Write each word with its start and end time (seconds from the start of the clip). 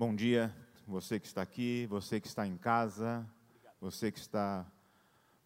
Bom 0.00 0.14
dia, 0.14 0.50
você 0.86 1.20
que 1.20 1.26
está 1.26 1.42
aqui, 1.42 1.86
você 1.90 2.18
que 2.18 2.26
está 2.26 2.46
em 2.46 2.56
casa, 2.56 3.22
você 3.78 4.10
que 4.10 4.18
está 4.18 4.66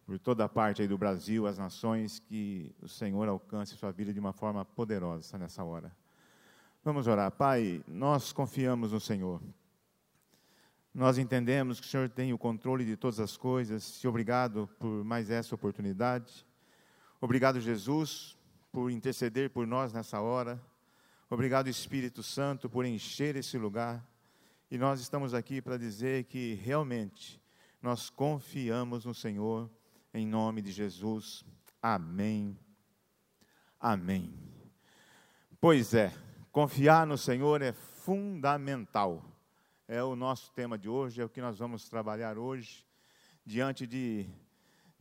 por 0.05 0.17
toda 0.17 0.47
parte 0.47 0.81
aí 0.81 0.87
do 0.87 0.97
Brasil, 0.97 1.45
as 1.45 1.57
nações, 1.57 2.19
que 2.19 2.73
o 2.81 2.87
Senhor 2.87 3.27
alcance 3.27 3.75
sua 3.75 3.91
vida 3.91 4.13
de 4.13 4.19
uma 4.21 4.31
forma 4.31 4.63
poderosa 4.63 5.37
nessa 5.37 5.61
hora. 5.61 5.93
Vamos 6.85 7.05
orar. 7.05 7.29
Pai, 7.31 7.83
nós 7.85 8.31
confiamos 8.31 8.93
no 8.93 8.99
Senhor. 9.01 9.41
Nós 10.93 11.17
entendemos 11.17 11.81
que 11.81 11.87
o 11.87 11.89
Senhor 11.89 12.07
tem 12.07 12.31
o 12.31 12.37
controle 12.37 12.85
de 12.85 12.95
todas 12.95 13.19
as 13.19 13.35
coisas. 13.35 14.01
E 14.01 14.07
obrigado 14.07 14.69
por 14.79 15.03
mais 15.03 15.29
essa 15.29 15.53
oportunidade. 15.53 16.47
Obrigado, 17.19 17.59
Jesus, 17.59 18.37
por 18.71 18.89
interceder 18.89 19.49
por 19.49 19.67
nós 19.67 19.91
nessa 19.91 20.21
hora. 20.21 20.57
Obrigado, 21.29 21.67
Espírito 21.67 22.23
Santo, 22.23 22.69
por 22.69 22.85
encher 22.85 23.35
esse 23.35 23.57
lugar. 23.57 24.14
E 24.69 24.77
nós 24.77 24.99
estamos 24.99 25.33
aqui 25.33 25.61
para 25.61 25.77
dizer 25.77 26.25
que 26.25 26.55
realmente 26.55 27.41
nós 27.81 28.09
confiamos 28.09 29.05
no 29.05 29.13
Senhor, 29.13 29.69
em 30.13 30.25
nome 30.25 30.61
de 30.61 30.71
Jesus. 30.71 31.45
Amém. 31.81 32.57
Amém. 33.79 34.33
Pois 35.59 35.93
é, 35.93 36.13
confiar 36.51 37.05
no 37.05 37.17
Senhor 37.17 37.61
é 37.61 37.71
fundamental 37.71 39.35
é 39.87 40.01
o 40.03 40.15
nosso 40.15 40.51
tema 40.51 40.77
de 40.77 40.89
hoje, 40.89 41.21
é 41.21 41.25
o 41.25 41.29
que 41.29 41.41
nós 41.41 41.59
vamos 41.59 41.87
trabalhar 41.87 42.37
hoje, 42.39 42.83
diante 43.45 43.85
de, 43.85 44.27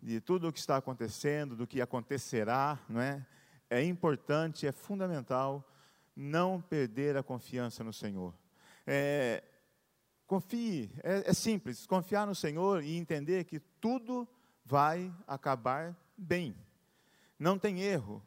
de 0.02 0.20
tudo 0.20 0.48
o 0.48 0.52
que 0.52 0.58
está 0.58 0.76
acontecendo, 0.76 1.56
do 1.56 1.66
que 1.66 1.80
acontecerá, 1.80 2.78
não 2.88 3.00
é? 3.00 3.26
É 3.70 3.82
importante, 3.82 4.66
é 4.66 4.72
fundamental 4.72 5.66
não 6.14 6.60
perder 6.60 7.16
a 7.16 7.22
confiança 7.22 7.82
no 7.82 7.94
Senhor. 7.94 8.34
É, 8.86 9.42
confie, 10.26 10.90
é, 11.02 11.30
é 11.30 11.32
simples, 11.32 11.86
confiar 11.86 12.26
no 12.26 12.34
Senhor 12.34 12.82
e 12.82 12.96
entender 12.96 13.44
que 13.44 13.60
tudo 13.80 14.28
vai 14.64 15.12
acabar 15.26 15.96
bem. 16.16 16.56
Não 17.38 17.58
tem 17.58 17.80
erro. 17.80 18.22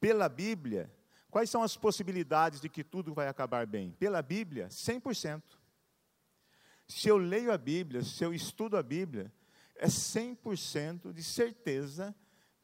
Pela 0.00 0.28
Bíblia, 0.28 0.92
quais 1.30 1.50
são 1.50 1.62
as 1.62 1.76
possibilidades 1.76 2.60
de 2.60 2.68
que 2.68 2.82
tudo 2.82 3.12
vai 3.14 3.28
acabar 3.28 3.66
bem? 3.66 3.92
Pela 3.92 4.22
Bíblia, 4.22 4.68
100%. 4.68 5.42
Se 6.88 7.08
eu 7.08 7.16
leio 7.16 7.52
a 7.52 7.58
Bíblia, 7.58 8.02
se 8.02 8.24
eu 8.24 8.34
estudo 8.34 8.76
a 8.76 8.82
Bíblia, 8.82 9.32
é 9.76 9.86
100% 9.86 11.12
de 11.12 11.22
certeza, 11.22 12.14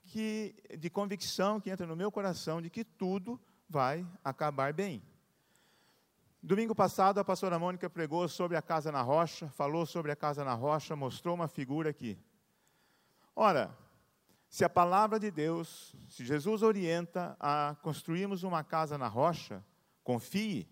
que, 0.09 0.55
de 0.79 0.89
convicção 0.89 1.61
que 1.61 1.71
entra 1.71 1.87
no 1.87 1.95
meu 1.95 2.11
coração 2.11 2.63
de 2.63 2.71
que 2.71 2.83
tudo 2.83 3.41
vai 3.69 4.07
acabar 4.25 4.73
bem. 4.73 5.03
Domingo 6.49 6.75
passado, 6.75 7.21
a 7.21 7.25
pastora 7.25 7.59
Mônica 7.59 7.91
pregou 7.91 8.27
sobre 8.27 8.57
a 8.57 8.63
casa 8.63 8.91
na 8.91 9.03
rocha, 9.03 9.51
falou 9.51 9.85
sobre 9.85 10.13
a 10.13 10.17
casa 10.17 10.43
na 10.43 10.55
rocha, 10.55 10.97
mostrou 10.97 11.35
uma 11.35 11.47
figura 11.47 11.91
aqui. 11.91 12.19
Ora, 13.37 13.77
se 14.49 14.65
a 14.65 14.69
palavra 14.71 15.21
de 15.21 15.31
Deus, 15.31 15.95
se 16.09 16.25
Jesus 16.25 16.63
orienta 16.63 17.37
a 17.39 17.77
construirmos 17.83 18.45
uma 18.45 18.65
casa 18.65 18.97
na 18.97 19.09
rocha, 19.09 19.63
confie, 20.03 20.67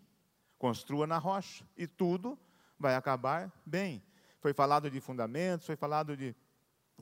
construa 0.56 1.06
na 1.06 1.18
rocha, 1.18 1.62
e 1.76 1.86
tudo 1.86 2.38
vai 2.78 2.94
acabar 2.94 3.52
bem. 3.66 4.02
Foi 4.40 4.54
falado 4.54 4.90
de 4.90 4.98
fundamentos, 4.98 5.66
foi 5.66 5.76
falado 5.76 6.16
de, 6.16 6.34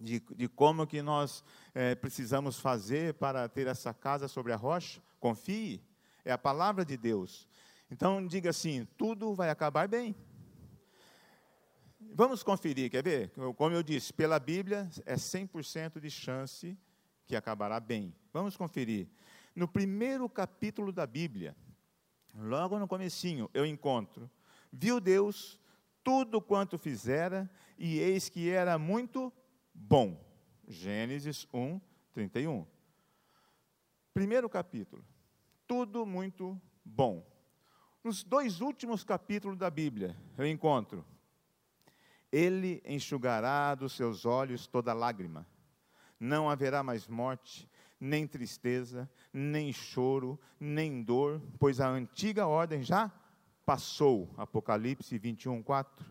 de, 0.01 0.19
de 0.19 0.49
como 0.49 0.85
que 0.85 1.01
nós 1.01 1.45
é, 1.73 1.95
precisamos 1.95 2.59
fazer 2.59 3.15
para 3.15 3.49
ter 3.49 3.69
essa 3.69 3.95
casa 3.95 4.27
sobre 4.27 4.53
a 4.53 4.57
rocha. 4.57 5.01
Confie, 5.21 5.81
é 6.25 6.33
a 6.33 6.39
palavra 6.39 6.85
de 6.85 6.97
Deus. 6.97 7.47
Então 7.95 8.27
diga 8.27 8.51
assim: 8.51 8.89
tudo 8.99 9.37
vai 9.37 9.51
acabar 9.51 9.87
bem. 9.87 10.17
Vamos 12.13 12.43
conferir, 12.43 12.91
quer 12.91 13.05
ver? 13.05 13.31
Como 13.57 13.73
eu 13.73 13.85
disse, 13.85 14.13
pela 14.13 14.41
Bíblia 14.41 14.91
é 15.07 15.15
100% 15.15 16.01
de 16.01 16.11
chance 16.11 16.77
que 17.25 17.37
acabará 17.37 17.79
bem. 17.79 18.13
Vamos 18.33 18.57
conferir. 18.57 19.07
No 19.55 19.69
primeiro 19.69 20.29
capítulo 20.29 20.91
da 20.91 21.07
Bíblia, 21.07 21.57
logo 22.35 22.81
no 22.81 22.89
comecinho, 22.89 23.49
eu 23.55 23.65
encontro, 23.65 24.29
viu 24.73 24.99
Deus 24.99 25.61
tudo 26.03 26.43
quanto 26.43 26.77
fizera, 26.77 27.49
e 27.79 28.01
eis 28.01 28.29
que 28.29 28.51
era 28.51 28.77
muito 28.77 29.33
bom. 29.73 30.21
Gênesis 30.67 31.47
1, 31.55 31.81
31. 32.13 32.67
Primeiro 34.13 34.49
capítulo. 34.49 35.05
Tudo 35.65 36.05
muito 36.05 36.61
bom. 36.85 37.34
Nos 38.05 38.23
dois 38.23 38.61
últimos 38.61 39.03
capítulos 39.03 39.57
da 39.57 39.71
Bíblia, 39.71 40.15
eu 40.37 40.47
encontro. 40.47 41.03
Ele 42.31 42.83
enxugará 42.85 43.75
dos 43.75 43.95
seus 43.95 44.27
olhos 44.27 44.67
toda 44.67 44.93
lágrima. 44.93 45.47
Não 46.21 46.51
haverá 46.51 46.83
mais 46.83 47.09
morte, 47.09 47.67
nem 47.99 48.27
tristeza, 48.27 49.11
nem 49.33 49.73
choro, 49.73 50.39
nem 50.61 51.03
dor, 51.03 51.41
pois 51.59 51.81
a 51.81 51.89
antiga 51.89 52.47
ordem 52.47 52.83
já 52.83 53.11
passou. 53.65 54.29
Apocalipse 54.37 55.17
21, 55.17 55.63
4. 55.63 56.05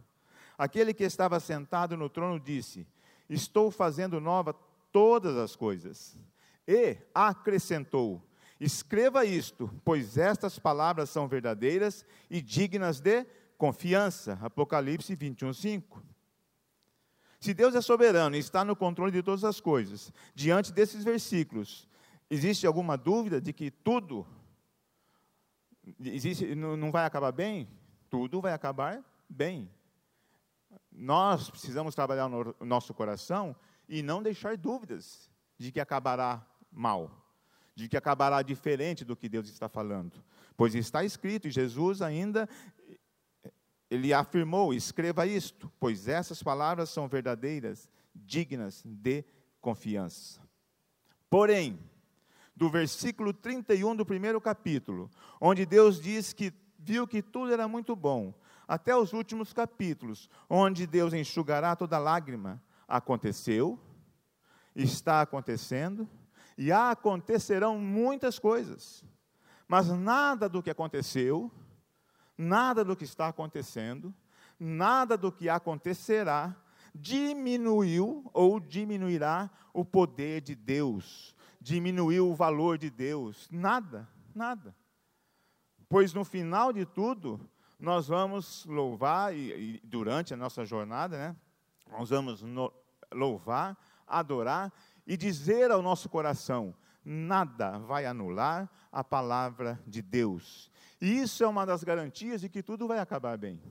Aquele 0.58 0.96
que 0.96 1.04
estava 1.04 1.40
sentado 1.40 1.96
no 1.96 2.10
trono 2.10 2.40
disse: 2.40 2.88
Estou 3.30 3.70
fazendo 3.70 4.20
nova 4.20 4.56
todas 4.92 5.38
as 5.38 5.56
coisas. 5.56 6.18
E 6.68 6.98
acrescentou: 7.14 8.20
Escreva 8.63 9.25
isto, 9.25 9.69
pois 9.84 10.18
estas 10.18 10.57
palavras 10.57 11.09
são 11.09 11.28
verdadeiras 11.28 12.06
e 12.29 12.41
dignas 12.41 13.01
de 13.01 13.25
confiança. 13.57 14.40
Apocalipse 14.41 15.13
21, 15.16 15.51
5. 15.51 16.01
Se 17.41 17.53
Deus 17.53 17.75
é 17.75 17.81
soberano 17.81 18.38
e 18.38 18.40
está 18.40 18.63
no 18.63 18.74
controle 18.74 19.12
de 19.12 19.22
todas 19.22 19.44
as 19.44 19.59
coisas, 19.59 20.13
diante 20.34 20.72
desses 20.72 21.03
versículos, 21.03 21.90
existe 22.29 22.66
alguma 22.66 22.96
dúvida 22.96 23.41
de 23.41 23.51
que 23.51 23.69
tudo 23.69 24.25
existe, 26.00 26.56
não 26.56 26.90
vai 26.90 27.06
acabar 27.06 27.34
bem? 27.34 27.68
Tudo 28.09 28.40
vai 28.40 28.53
acabar 28.53 29.03
bem. 29.28 29.69
Nós 30.90 31.50
precisamos 31.50 31.94
trabalhar 31.94 32.30
no 32.30 32.56
nosso 32.62 32.94
coração 32.94 33.53
e 33.90 34.01
não 34.01 34.24
deixar 34.24 34.56
dúvidas 34.56 35.30
de 35.57 35.69
que 35.69 35.81
acabará 35.81 36.47
mal, 36.72 37.22
de 37.75 37.88
que 37.88 37.97
acabará 37.97 38.41
diferente 38.41 39.03
do 39.03 39.16
que 39.16 39.29
Deus 39.29 39.50
está 39.50 39.67
falando. 39.67 40.23
Pois 40.56 40.75
está 40.75 41.03
escrito, 41.03 41.47
e 41.47 41.51
Jesus 41.51 42.01
ainda 42.01 42.47
ele 43.89 44.13
afirmou: 44.13 44.73
escreva 44.73 45.25
isto, 45.25 45.72
pois 45.79 46.07
essas 46.07 46.41
palavras 46.41 46.89
são 46.89 47.07
verdadeiras, 47.07 47.89
dignas 48.13 48.83
de 48.85 49.23
confiança. 49.59 50.41
Porém, 51.29 51.79
do 52.56 52.69
versículo 52.69 53.33
31 53.33 53.95
do 53.95 54.06
primeiro 54.06 54.39
capítulo, 54.39 55.09
onde 55.41 55.66
Deus 55.66 56.00
diz 56.00 56.33
que 56.33 56.53
viu 56.78 57.07
que 57.07 57.22
tudo 57.22 57.51
era 57.51 57.67
muito 57.67 57.95
bom, 57.95 58.33
até 58.67 58.95
os 58.95 59.13
últimos 59.13 59.51
capítulos, 59.51 60.29
onde 60.50 60.85
Deus 60.85 61.13
enxugará 61.13 61.75
toda 61.75 61.97
lágrima, 61.97 62.62
aconteceu, 62.88 63.79
está 64.75 65.22
acontecendo 65.22 66.07
e 66.58 66.72
acontecerão 66.72 67.78
muitas 67.80 68.40
coisas. 68.40 69.03
Mas 69.68 69.90
nada 69.90 70.47
do 70.47 70.62
que 70.62 70.69
aconteceu, 70.69 71.52
nada 72.38 72.84
do 72.84 72.96
que 72.96 73.03
está 73.03 73.28
acontecendo, 73.28 74.14
nada 74.59 75.18
do 75.18 75.31
que 75.31 75.50
acontecerá 75.50 76.56
diminuiu 76.94 78.30
ou 78.34 78.59
diminuirá 78.59 79.50
o 79.74 79.84
poder 79.84 80.42
de 80.42 80.53
Deus, 80.53 81.36
diminuiu 81.59 82.30
o 82.30 82.36
valor 82.36 82.78
de 82.78 82.90
Deus. 82.90 83.50
Nada, 83.52 84.08
nada. 84.36 84.75
Pois 85.90 86.13
no 86.13 86.24
final 86.24 86.72
de 86.72 86.86
tudo, 86.86 87.40
nós 87.80 88.08
vamos 88.08 88.66
louvar, 88.66 89.36
e, 89.36 89.75
e 89.75 89.81
durante 89.84 90.33
a 90.33 90.38
nossa 90.38 90.66
jornada, 90.66 91.18
né, 91.18 91.36
nós 91.92 92.10
vamos 92.10 92.42
no, 92.42 92.72
louvar, 93.12 93.77
adorar 94.07 94.72
e 95.05 95.17
dizer 95.17 95.71
ao 95.71 95.81
nosso 95.81 96.09
coração: 96.09 96.75
nada 97.03 97.77
vai 97.79 98.05
anular 98.05 98.69
a 98.91 99.03
palavra 99.03 99.81
de 99.85 100.01
Deus. 100.01 100.71
E 101.01 101.19
isso 101.19 101.44
é 101.44 101.47
uma 101.47 101.65
das 101.65 101.83
garantias 101.83 102.41
de 102.41 102.50
que 102.50 102.63
tudo 102.63 102.88
vai 102.88 103.00
acabar 103.00 103.38
bem. 103.38 103.61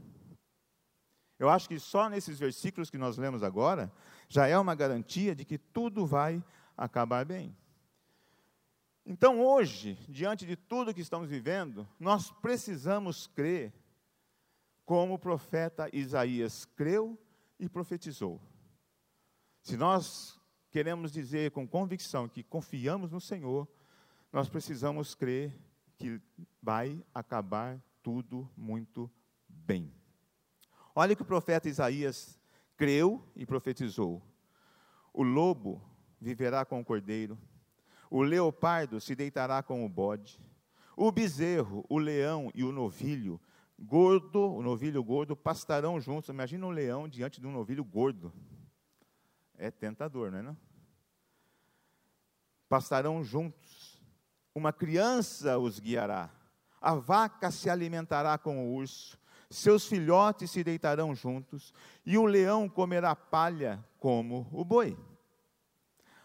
Eu 1.38 1.48
acho 1.48 1.68
que 1.68 1.78
só 1.78 2.08
nesses 2.08 2.38
versículos 2.38 2.90
que 2.90 2.98
nós 2.98 3.16
lemos 3.16 3.42
agora, 3.42 3.92
já 4.28 4.46
é 4.46 4.56
uma 4.58 4.74
garantia 4.74 5.34
de 5.34 5.44
que 5.44 5.58
tudo 5.58 6.06
vai 6.06 6.42
acabar 6.76 7.24
bem. 7.24 7.56
Então, 9.04 9.40
hoje, 9.40 9.98
diante 10.08 10.46
de 10.46 10.54
tudo 10.54 10.94
que 10.94 11.00
estamos 11.00 11.28
vivendo, 11.28 11.88
nós 11.98 12.30
precisamos 12.30 13.26
crer 13.26 13.72
como 14.84 15.14
o 15.14 15.18
profeta 15.18 15.88
Isaías 15.92 16.64
creu 16.64 17.18
e 17.58 17.68
profetizou. 17.68 18.40
Se 19.62 19.76
nós 19.76 20.40
queremos 20.72 21.12
dizer 21.12 21.50
com 21.50 21.68
convicção 21.68 22.26
que 22.26 22.42
confiamos 22.42 23.12
no 23.12 23.20
Senhor, 23.20 23.68
nós 24.32 24.48
precisamos 24.48 25.14
crer 25.14 25.54
que 25.98 26.18
vai 26.62 27.04
acabar 27.14 27.78
tudo 28.02 28.50
muito 28.56 29.08
bem. 29.46 29.92
Olha 30.94 31.14
que 31.14 31.20
o 31.22 31.26
profeta 31.26 31.68
Isaías 31.68 32.40
creu 32.74 33.22
e 33.36 33.44
profetizou: 33.44 34.22
o 35.12 35.22
lobo 35.22 35.80
viverá 36.18 36.64
com 36.64 36.80
o 36.80 36.84
cordeiro, 36.84 37.38
o 38.10 38.22
leopardo 38.22 38.98
se 38.98 39.14
deitará 39.14 39.62
com 39.62 39.84
o 39.84 39.88
bode, 39.88 40.40
o 40.96 41.12
bezerro, 41.12 41.84
o 41.88 41.98
leão 41.98 42.50
e 42.54 42.64
o 42.64 42.72
novilho 42.72 43.38
gordo, 43.78 44.54
o 44.54 44.62
novilho 44.62 45.04
gordo 45.04 45.36
pastarão 45.36 46.00
juntos. 46.00 46.30
Imagina 46.30 46.66
um 46.66 46.70
leão 46.70 47.06
diante 47.06 47.40
de 47.40 47.46
um 47.46 47.52
novilho 47.52 47.84
gordo. 47.84 48.32
É 49.62 49.70
tentador, 49.70 50.32
não 50.32 50.38
é 50.38 50.42
não? 50.42 50.56
Juntos. 53.22 54.02
Uma 54.52 54.72
criança 54.72 55.56
os 55.56 55.78
guiará. 55.78 56.28
A 56.80 56.96
vaca 56.96 57.48
se 57.52 57.70
alimentará 57.70 58.36
com 58.36 58.58
o 58.58 58.74
urso. 58.74 59.16
Seus 59.48 59.86
filhotes 59.86 60.50
se 60.50 60.64
deitarão 60.64 61.14
juntos, 61.14 61.72
e 62.04 62.18
o 62.18 62.24
leão 62.24 62.68
comerá 62.68 63.14
palha 63.14 63.84
como 64.00 64.48
o 64.50 64.64
boi. 64.64 64.98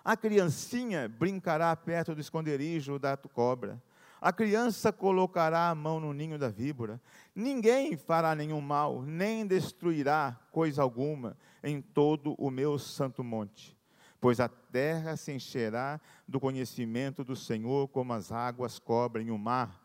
A 0.03 0.17
criancinha 0.17 1.07
brincará 1.07 1.75
perto 1.75 2.15
do 2.15 2.21
esconderijo 2.21 2.97
da 2.97 3.15
cobra. 3.17 3.79
A 4.19 4.33
criança 4.33 4.91
colocará 4.91 5.69
a 5.69 5.75
mão 5.75 5.99
no 5.99 6.13
ninho 6.13 6.39
da 6.39 6.49
víbora. 6.49 6.99
Ninguém 7.35 7.95
fará 7.95 8.33
nenhum 8.33 8.59
mal, 8.59 9.01
nem 9.03 9.45
destruirá 9.45 10.39
coisa 10.51 10.81
alguma 10.81 11.37
em 11.63 11.81
todo 11.81 12.33
o 12.37 12.49
meu 12.49 12.79
santo 12.79 13.23
monte. 13.23 13.77
Pois 14.19 14.39
a 14.39 14.49
terra 14.49 15.15
se 15.15 15.31
encherá 15.31 16.01
do 16.27 16.39
conhecimento 16.39 17.23
do 17.23 17.35
Senhor, 17.35 17.87
como 17.89 18.13
as 18.13 18.31
águas 18.31 18.79
cobrem 18.79 19.29
o 19.29 19.37
mar. 19.37 19.79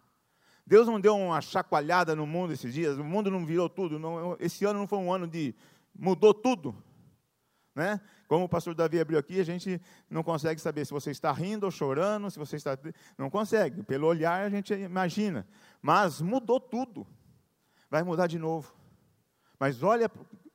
Deus 0.67 0.87
não 0.87 0.99
deu 0.99 1.17
uma 1.17 1.41
chacoalhada 1.41 2.17
no 2.17 2.27
mundo 2.27 2.53
esses 2.53 2.73
dias, 2.73 2.97
o 2.97 3.05
mundo 3.05 3.31
não 3.31 3.45
virou 3.45 3.69
tudo. 3.69 3.99
Não, 3.99 4.37
esse 4.41 4.65
ano 4.65 4.79
não 4.79 4.87
foi 4.87 4.99
um 4.99 5.13
ano 5.13 5.27
de. 5.27 5.55
mudou 5.95 6.33
tudo. 6.33 6.75
Né? 7.75 8.01
Como 8.29 8.45
o 8.45 8.49
pastor 8.49 8.75
Davi 8.75 9.01
abriu 9.01 9.19
aqui, 9.19 9.41
a 9.41 9.45
gente 9.45 9.81
não 10.11 10.23
consegue 10.23 10.61
saber 10.61 10.85
se 10.85 10.93
você 10.93 11.11
está 11.11 11.33
rindo 11.33 11.65
ou 11.65 11.71
chorando, 11.71 12.31
se 12.31 12.39
você 12.39 12.57
está. 12.57 12.79
Não 13.17 13.31
consegue. 13.31 13.83
Pelo 13.83 14.07
olhar 14.07 14.45
a 14.45 14.51
gente 14.51 14.75
imagina. 14.75 15.47
Mas 15.81 16.21
mudou 16.21 16.61
tudo. 16.61 17.07
Vai 17.91 18.03
mudar 18.03 18.27
de 18.27 18.39
novo. 18.39 18.75
Mas 19.59 19.83
olha 19.83 20.11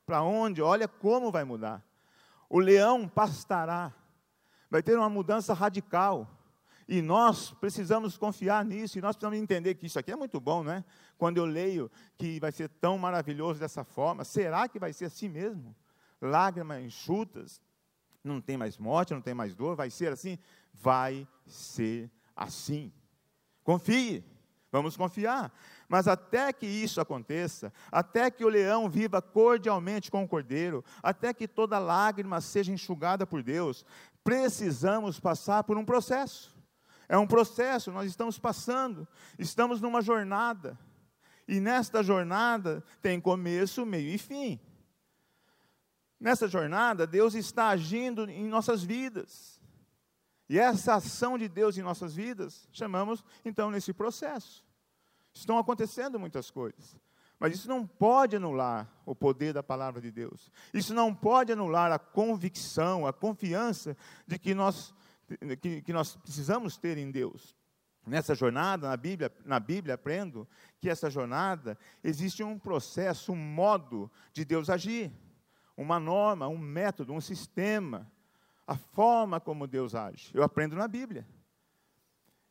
para 0.06 0.22
onde, 0.22 0.62
olha 0.62 0.88
como 0.88 1.32
vai 1.32 1.44
mudar. 1.44 1.84
O 2.50 2.60
leão 2.60 3.08
pastará. 3.08 3.94
Vai 4.70 4.84
ter 4.84 4.98
uma 4.98 5.10
mudança 5.10 5.54
radical. 5.54 6.30
E 6.88 7.02
nós 7.02 7.52
precisamos 7.52 8.18
confiar 8.18 8.64
nisso, 8.64 8.98
e 8.98 9.02
nós 9.02 9.16
precisamos 9.16 9.38
entender 9.38 9.76
que 9.76 9.88
isso 9.88 10.00
aqui 10.00 10.12
é 10.12 10.16
muito 10.16 10.40
bom, 10.40 10.64
né? 10.64 10.86
Quando 11.18 11.38
eu 11.38 11.46
leio 11.46 11.92
que 12.18 12.40
vai 12.40 12.52
ser 12.52 12.70
tão 12.70 12.98
maravilhoso 12.98 13.60
dessa 13.60 13.84
forma, 13.84 14.24
será 14.24 14.70
que 14.70 14.80
vai 14.80 14.94
ser 14.94 15.06
assim 15.06 15.28
mesmo? 15.28 15.76
Lágrimas 16.22 16.84
enxutas, 16.84 17.62
não 18.24 18.42
tem 18.42 18.58
mais 18.58 18.78
morte, 18.78 19.14
não 19.14 19.22
tem 19.22 19.34
mais 19.34 19.56
dor, 19.56 19.76
vai 19.76 19.90
ser 19.90 20.12
assim? 20.12 20.38
Vai 20.74 21.28
ser 21.46 22.12
assim. 22.36 22.92
Confie, 23.64 24.24
vamos 24.72 24.98
confiar. 24.98 25.52
Mas 25.88 26.08
até 26.08 26.52
que 26.52 26.66
isso 26.66 27.00
aconteça, 27.00 27.72
até 27.92 28.30
que 28.30 28.44
o 28.44 28.50
leão 28.50 28.90
viva 28.90 29.22
cordialmente 29.22 30.12
com 30.12 30.24
o 30.24 30.28
cordeiro, 30.28 30.84
até 31.02 31.34
que 31.34 31.48
toda 31.48 31.80
lágrima 31.80 32.42
seja 32.42 32.72
enxugada 32.72 33.26
por 33.26 33.42
Deus, 33.42 33.86
precisamos 34.24 35.20
passar 35.20 35.64
por 35.64 35.78
um 35.78 35.86
processo. 35.86 36.56
É 37.10 37.18
um 37.18 37.28
processo, 37.28 37.92
nós 37.92 38.10
estamos 38.10 38.38
passando, 38.38 39.08
estamos 39.40 39.80
numa 39.80 40.02
jornada. 40.02 40.78
E 41.48 41.62
nesta 41.62 42.04
jornada 42.04 42.84
tem 43.02 43.22
começo, 43.22 43.86
meio 43.86 44.10
e 44.10 44.18
fim. 44.18 44.60
Nessa 46.20 46.48
jornada, 46.48 47.06
Deus 47.06 47.36
está 47.36 47.70
agindo 47.70 48.30
em 48.30 48.48
nossas 48.48 48.84
vidas. 48.84 49.62
E 50.50 50.58
essa 50.58 50.96
ação 50.96 51.38
de 51.38 51.48
Deus 51.48 51.78
em 51.78 51.82
nossas 51.82 52.16
vidas, 52.16 52.68
chamamos 52.72 53.24
então 53.44 53.70
nesse 53.70 53.94
processo. 53.94 54.66
Estão 55.34 55.58
acontecendo 55.58 56.20
muitas 56.20 56.50
coisas. 56.50 56.96
Mas 57.40 57.54
isso 57.54 57.68
não 57.68 57.86
pode 57.86 58.36
anular 58.36 58.92
o 59.06 59.14
poder 59.14 59.54
da 59.54 59.62
palavra 59.62 60.02
de 60.02 60.10
Deus. 60.10 60.52
Isso 60.74 60.94
não 60.94 61.14
pode 61.14 61.52
anular 61.52 61.92
a 61.92 62.00
convicção, 62.00 63.06
a 63.06 63.14
confiança 63.14 63.96
de 64.26 64.40
que 64.40 64.56
nós 64.56 64.94
que, 65.62 65.82
que 65.82 65.94
nós 65.94 66.16
precisamos 66.16 66.78
ter 66.78 66.98
em 66.98 67.12
Deus. 67.12 67.56
Nessa 68.06 68.34
jornada, 68.34 68.88
na 68.88 68.96
Bíblia, 68.96 69.30
na 69.44 69.60
Bíblia, 69.60 69.96
aprendo 69.96 70.48
que 70.80 70.90
essa 70.90 71.10
jornada 71.10 71.78
existe 72.02 72.42
um 72.42 72.58
processo, 72.58 73.34
um 73.34 73.36
modo 73.36 74.10
de 74.32 74.46
Deus 74.46 74.70
agir, 74.70 75.12
uma 75.78 76.00
norma, 76.00 76.48
um 76.48 76.58
método, 76.58 77.14
um 77.14 77.22
sistema, 77.22 78.12
a 78.66 78.76
forma 78.76 79.40
como 79.40 79.68
Deus 79.68 79.94
age. 79.94 80.32
Eu 80.34 80.44
aprendo 80.44 80.76
na 80.76 80.88
Bíblia. 80.88 81.26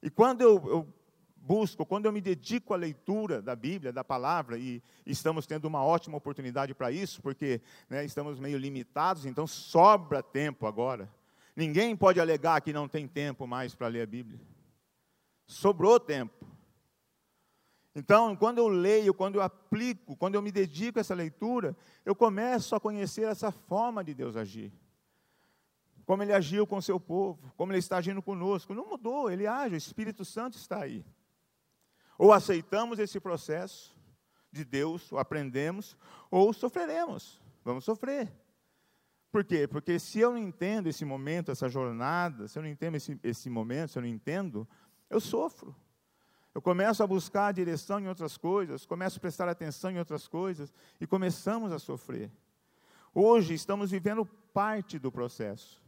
E 0.00 0.08
quando 0.08 0.40
eu, 0.40 0.64
eu 0.68 0.94
busco, 1.36 1.84
quando 1.84 2.06
eu 2.06 2.12
me 2.12 2.20
dedico 2.20 2.72
à 2.72 2.76
leitura 2.76 3.42
da 3.42 3.54
Bíblia, 3.54 3.92
da 3.92 4.04
palavra, 4.04 4.56
e 4.56 4.82
estamos 5.04 5.46
tendo 5.46 5.66
uma 5.66 5.84
ótima 5.84 6.16
oportunidade 6.16 6.74
para 6.74 6.90
isso, 6.90 7.20
porque 7.20 7.60
né, 7.90 8.04
estamos 8.04 8.38
meio 8.38 8.56
limitados, 8.56 9.26
então 9.26 9.46
sobra 9.46 10.22
tempo 10.22 10.66
agora. 10.66 11.12
Ninguém 11.54 11.96
pode 11.96 12.20
alegar 12.20 12.60
que 12.60 12.72
não 12.72 12.88
tem 12.88 13.08
tempo 13.08 13.46
mais 13.46 13.74
para 13.74 13.88
ler 13.88 14.02
a 14.02 14.06
Bíblia. 14.06 14.40
Sobrou 15.46 15.98
tempo. 15.98 16.46
Então, 17.98 18.36
quando 18.36 18.58
eu 18.58 18.68
leio, 18.68 19.14
quando 19.14 19.36
eu 19.36 19.42
aplico, 19.42 20.14
quando 20.16 20.34
eu 20.34 20.42
me 20.42 20.52
dedico 20.52 20.98
a 20.98 21.00
essa 21.00 21.14
leitura, 21.14 21.74
eu 22.04 22.14
começo 22.14 22.76
a 22.76 22.80
conhecer 22.80 23.22
essa 23.22 23.50
forma 23.50 24.04
de 24.04 24.12
Deus 24.12 24.36
agir. 24.36 24.70
Como 26.04 26.22
ele 26.22 26.34
agiu 26.34 26.66
com 26.66 26.76
o 26.76 26.82
seu 26.82 27.00
povo, 27.00 27.50
como 27.56 27.72
ele 27.72 27.78
está 27.78 27.96
agindo 27.96 28.20
conosco. 28.20 28.74
Não 28.74 28.86
mudou, 28.86 29.30
ele 29.30 29.46
age, 29.46 29.74
o 29.74 29.78
Espírito 29.78 30.26
Santo 30.26 30.58
está 30.58 30.82
aí. 30.82 31.06
Ou 32.18 32.34
aceitamos 32.34 32.98
esse 32.98 33.18
processo 33.18 33.96
de 34.52 34.62
Deus, 34.62 35.10
ou 35.10 35.18
aprendemos, 35.18 35.96
ou 36.30 36.52
sofreremos. 36.52 37.40
Vamos 37.64 37.86
sofrer. 37.86 38.30
Por 39.32 39.42
quê? 39.42 39.66
Porque 39.66 39.98
se 39.98 40.20
eu 40.20 40.32
não 40.32 40.38
entendo 40.38 40.86
esse 40.86 41.04
momento, 41.06 41.50
essa 41.50 41.66
jornada, 41.66 42.46
se 42.46 42.58
eu 42.58 42.62
não 42.62 42.68
entendo 42.68 42.96
esse, 42.96 43.18
esse 43.22 43.48
momento, 43.48 43.92
se 43.92 43.98
eu 43.98 44.02
não 44.02 44.08
entendo, 44.08 44.68
eu 45.08 45.18
sofro. 45.18 45.74
Eu 46.56 46.62
começo 46.62 47.02
a 47.02 47.06
buscar 47.06 47.48
a 47.48 47.52
direção 47.52 48.00
em 48.00 48.08
outras 48.08 48.38
coisas, 48.38 48.86
começo 48.86 49.18
a 49.18 49.20
prestar 49.20 49.46
atenção 49.46 49.90
em 49.90 49.98
outras 49.98 50.26
coisas 50.26 50.72
e 50.98 51.06
começamos 51.06 51.70
a 51.70 51.78
sofrer. 51.78 52.32
Hoje 53.14 53.52
estamos 53.52 53.90
vivendo 53.90 54.24
parte 54.54 54.98
do 54.98 55.12
processo. 55.12 55.82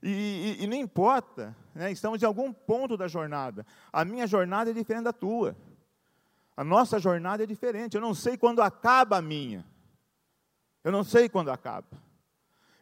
E, 0.00 0.56
e, 0.60 0.62
e 0.62 0.66
não 0.68 0.76
importa, 0.76 1.56
né, 1.74 1.90
estamos 1.90 2.22
em 2.22 2.24
algum 2.24 2.52
ponto 2.52 2.96
da 2.96 3.08
jornada. 3.08 3.66
A 3.92 4.04
minha 4.04 4.28
jornada 4.28 4.70
é 4.70 4.72
diferente 4.72 5.06
da 5.06 5.12
tua. 5.12 5.56
A 6.56 6.62
nossa 6.62 7.00
jornada 7.00 7.42
é 7.42 7.46
diferente. 7.46 7.96
Eu 7.96 8.00
não 8.00 8.14
sei 8.14 8.36
quando 8.36 8.62
acaba 8.62 9.16
a 9.16 9.22
minha. 9.22 9.66
Eu 10.84 10.92
não 10.92 11.02
sei 11.02 11.28
quando 11.28 11.50
acaba. 11.50 12.00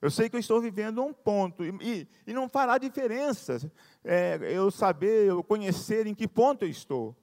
Eu 0.01 0.11
sei 0.11 0.29
que 0.29 0.37
eu 0.37 0.41
estou 0.41 0.61
vivendo 0.61 1.03
um 1.03 1.13
ponto, 1.13 1.65
e, 1.65 2.09
e, 2.27 2.33
não 2.33 2.49
fará 2.49 2.79
diferença 2.79 3.59
é, 4.05 4.39
eu 4.43 4.71
saber, 4.71 5.27
eu 5.27 5.43
conhecer 5.43 6.07
em 6.07 6.15
que 6.15 6.29
ponto 6.29 6.65
eu 6.65 6.69
estou. 6.69 7.17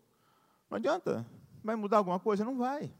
Não 0.69 0.77
adianta, 0.77 1.25
vai 1.63 1.75
mudar 1.75 1.97
alguma 1.97 2.19
coisa? 2.19 2.43
Não 2.43 2.57
vai. 2.57 2.93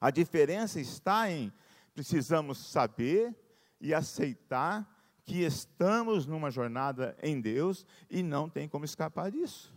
A 0.00 0.10
diferença 0.10 0.80
está 0.80 1.30
em 1.30 1.52
precisamos 1.94 2.58
saber 2.58 3.34
e 3.80 3.94
aceitar 3.94 4.86
que 5.24 5.42
estamos 5.42 6.26
numa 6.26 6.50
jornada 6.50 7.16
em 7.22 7.40
Deus 7.40 7.86
e 8.10 8.22
não 8.22 8.50
tem 8.50 8.68
como 8.68 8.84
escapar 8.84 9.30
disso. 9.30 9.72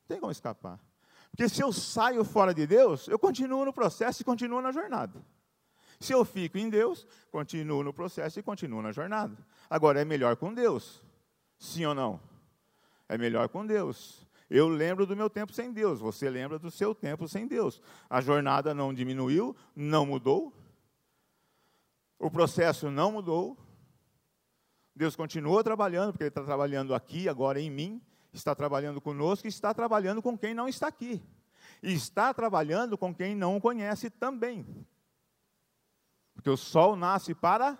Não 0.00 0.08
tem 0.08 0.20
como 0.20 0.32
escapar. 0.32 0.78
Porque 1.30 1.48
se 1.48 1.62
eu 1.62 1.72
saio 1.72 2.24
fora 2.24 2.52
de 2.52 2.66
Deus, 2.66 3.08
eu 3.08 3.18
continuo 3.18 3.64
no 3.64 3.72
processo 3.72 4.20
e 4.20 4.24
continuo 4.24 4.60
na 4.60 4.70
jornada. 4.70 5.24
Se 6.04 6.12
eu 6.12 6.22
fico 6.22 6.58
em 6.58 6.68
Deus, 6.68 7.06
continuo 7.30 7.82
no 7.82 7.90
processo 7.90 8.38
e 8.38 8.42
continuo 8.42 8.82
na 8.82 8.92
jornada. 8.92 9.34
Agora, 9.70 10.02
é 10.02 10.04
melhor 10.04 10.36
com 10.36 10.52
Deus? 10.52 11.02
Sim 11.58 11.86
ou 11.86 11.94
não? 11.94 12.20
É 13.08 13.16
melhor 13.16 13.48
com 13.48 13.64
Deus. 13.64 14.26
Eu 14.50 14.68
lembro 14.68 15.06
do 15.06 15.16
meu 15.16 15.30
tempo 15.30 15.54
sem 15.54 15.72
Deus, 15.72 16.00
você 16.00 16.28
lembra 16.28 16.58
do 16.58 16.70
seu 16.70 16.94
tempo 16.94 17.26
sem 17.26 17.46
Deus. 17.46 17.80
A 18.10 18.20
jornada 18.20 18.74
não 18.74 18.92
diminuiu, 18.92 19.56
não 19.74 20.04
mudou. 20.04 20.52
O 22.18 22.30
processo 22.30 22.90
não 22.90 23.12
mudou. 23.12 23.56
Deus 24.94 25.16
continua 25.16 25.64
trabalhando, 25.64 26.12
porque 26.12 26.24
Ele 26.24 26.28
está 26.28 26.44
trabalhando 26.44 26.94
aqui, 26.94 27.30
agora 27.30 27.58
em 27.58 27.70
mim, 27.70 28.02
está 28.30 28.54
trabalhando 28.54 29.00
conosco 29.00 29.48
está 29.48 29.72
trabalhando 29.72 30.20
com 30.20 30.36
quem 30.36 30.52
não 30.52 30.68
está 30.68 30.86
aqui. 30.86 31.22
E 31.82 31.94
está 31.94 32.34
trabalhando 32.34 32.98
com 32.98 33.14
quem 33.14 33.34
não 33.34 33.56
o 33.56 33.60
conhece 33.60 34.10
também. 34.10 34.66
Porque 36.44 36.50
o 36.50 36.58
sol 36.58 36.94
nasce 36.94 37.34
para 37.34 37.78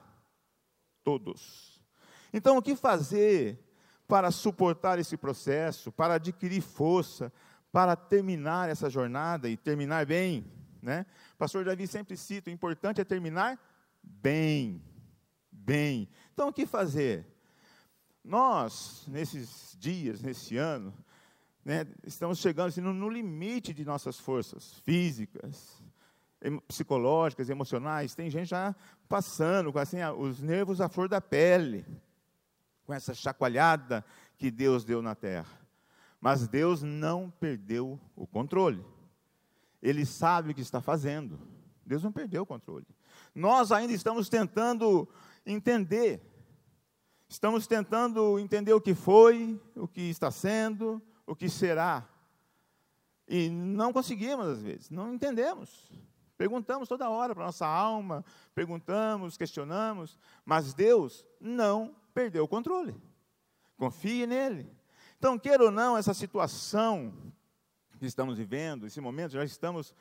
todos. 1.03 1.85
Então, 2.33 2.57
o 2.57 2.63
que 2.63 2.75
fazer 2.75 3.63
para 4.09 4.31
suportar 4.31 4.99
esse 4.99 5.19
processo, 5.19 5.93
para 5.93 6.15
adquirir 6.15 6.63
força, 6.63 7.31
para 7.71 7.95
terminar 7.95 8.71
essa 8.71 8.89
jornada 8.89 9.51
e 9.51 9.57
terminar 9.59 10.07
bem? 10.07 10.51
Né? 10.81 11.05
O 11.35 11.37
pastor 11.37 11.63
Davi 11.63 11.87
sempre 11.87 12.17
cita: 12.17 12.49
o 12.49 12.53
importante 12.55 13.03
é 13.03 13.05
terminar 13.05 13.61
bem. 14.03 14.83
Bem. 15.53 16.09
Então, 16.33 16.49
o 16.49 16.53
que 16.53 16.65
fazer? 16.65 17.27
Nós, 18.25 19.05
nesses 19.09 19.77
dias, 19.79 20.23
nesse 20.23 20.57
ano, 20.57 20.95
né, 21.63 21.87
estamos 22.07 22.39
chegando 22.39 22.69
assim, 22.69 22.81
no, 22.81 22.95
no 22.95 23.11
limite 23.11 23.75
de 23.75 23.85
nossas 23.85 24.19
forças 24.19 24.73
físicas, 24.87 25.84
psicológicas, 26.67 27.49
emocionais. 27.49 28.15
Tem 28.15 28.31
gente 28.31 28.49
já 28.49 28.75
passando 29.09 29.73
com 29.73 29.79
assim, 29.79 29.99
os 30.19 30.41
nervos 30.41 30.81
à 30.81 30.89
flor 30.89 31.09
da 31.09 31.21
pele, 31.21 31.87
com 32.85 32.93
essa 32.93 33.15
chacoalhada 33.15 34.05
que 34.37 34.51
Deus 34.51 34.85
deu 34.85 35.01
na 35.01 35.15
terra. 35.15 35.61
Mas 36.21 36.49
Deus 36.49 36.83
não 36.83 37.31
perdeu 37.31 38.01
o 38.17 38.27
controle. 38.27 38.85
Ele 39.83 40.07
sabe 40.07 40.51
o 40.51 40.55
que 40.55 40.61
está 40.61 40.81
fazendo. 40.81 41.39
Deus 41.85 42.03
não 42.03 42.11
perdeu 42.11 42.43
o 42.43 42.47
controle. 42.47 42.87
Nós 43.35 43.71
ainda 43.71 43.93
estamos 43.93 44.29
tentando 44.29 45.09
entender. 45.45 46.23
Estamos 47.29 47.67
tentando 47.67 48.39
entender 48.39 48.73
o 48.73 48.81
que 48.81 48.95
foi, 48.95 49.61
o 49.75 49.87
que 49.87 50.03
está 50.03 50.31
sendo, 50.31 51.03
o 51.27 51.35
que 51.35 51.49
será. 51.49 52.09
E 53.27 53.49
não 53.51 53.93
conseguimos, 53.93 54.47
às 54.47 54.63
vezes, 54.63 54.91
não 54.91 55.13
entendemos. 55.13 55.91
Perguntamos 56.45 56.91
toda 56.91 57.09
hora 57.09 57.35
para 57.35 57.47
nossa 57.47 57.67
alma, 57.67 58.23
perguntamos, 58.55 59.35
questionamos, 59.35 60.19
mas 60.45 60.75
Deus 60.75 61.25
não 61.41 61.97
perdeu 62.13 62.45
o 62.45 62.49
controle. 62.49 62.95
Confie 63.79 64.27
nele. 64.27 64.71
Então, 65.17 65.39
queira 65.39 65.65
ou 65.65 65.71
não, 65.71 65.97
essa 65.97 66.13
situação 66.13 67.15
que 67.99 68.05
estamos 68.05 68.37
vivendo, 68.37 68.87
esse 68.87 69.01
momento, 69.01 69.31
já 69.31 69.43
estamos, 69.43 69.95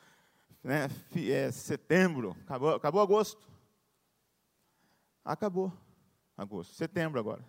né, 0.62 0.90
é, 1.16 1.50
setembro, 1.50 2.36
acabou, 2.42 2.74
acabou 2.74 3.00
agosto. 3.00 3.48
Acabou 5.24 5.72
agosto, 6.36 6.74
setembro 6.74 7.18
agora. 7.18 7.42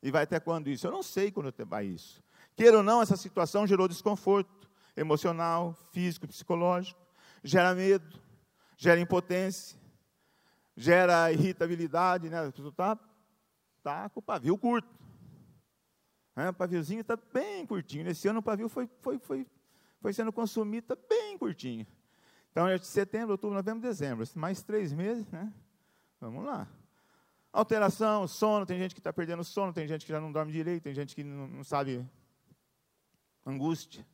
E 0.00 0.12
vai 0.12 0.22
até 0.22 0.38
quando 0.38 0.70
isso? 0.70 0.86
Eu 0.86 0.92
não 0.92 1.02
sei 1.02 1.32
quando 1.32 1.52
vai 1.66 1.86
isso. 1.86 2.22
Queira 2.54 2.76
ou 2.76 2.82
não, 2.84 3.02
essa 3.02 3.16
situação 3.16 3.66
gerou 3.66 3.88
desconforto 3.88 4.70
emocional, 4.96 5.74
físico, 5.90 6.28
psicológico 6.28 7.03
gera 7.44 7.74
medo, 7.74 8.18
gera 8.76 8.98
impotência, 8.98 9.78
gera 10.74 11.30
irritabilidade, 11.30 12.30
né? 12.30 12.46
A 12.46 12.50
pessoa 12.50 12.70
está 12.70 12.98
tá 13.82 14.08
com 14.08 14.20
o 14.20 14.22
pavio 14.22 14.56
curto. 14.56 14.88
É, 16.34 16.48
o 16.48 16.54
paviozinho 16.54 17.02
está 17.02 17.16
bem 17.32 17.64
curtinho. 17.66 18.04
Nesse 18.04 18.26
ano 18.26 18.40
o 18.40 18.42
pavio 18.42 18.68
foi, 18.68 18.88
foi, 19.00 19.18
foi, 19.18 19.46
foi 20.00 20.12
sendo 20.12 20.32
consumido, 20.32 20.92
está 20.92 20.96
bem 21.08 21.38
curtinho. 21.38 21.86
Então, 22.50 22.66
é 22.66 22.78
de 22.78 22.86
setembro, 22.86 23.32
outubro, 23.32 23.54
novembro, 23.54 23.80
dezembro. 23.80 24.26
Mais 24.34 24.62
três 24.62 24.92
meses, 24.92 25.28
né? 25.30 25.52
Vamos 26.20 26.44
lá. 26.44 26.66
Alteração, 27.52 28.26
sono, 28.26 28.66
tem 28.66 28.78
gente 28.78 28.94
que 28.94 29.00
está 29.00 29.12
perdendo 29.12 29.44
sono, 29.44 29.72
tem 29.72 29.86
gente 29.86 30.04
que 30.04 30.10
já 30.10 30.20
não 30.20 30.32
dorme 30.32 30.50
direito, 30.50 30.82
tem 30.82 30.94
gente 30.94 31.14
que 31.14 31.22
não, 31.22 31.46
não 31.46 31.64
sabe. 31.64 32.04
Angústia. 33.46 34.04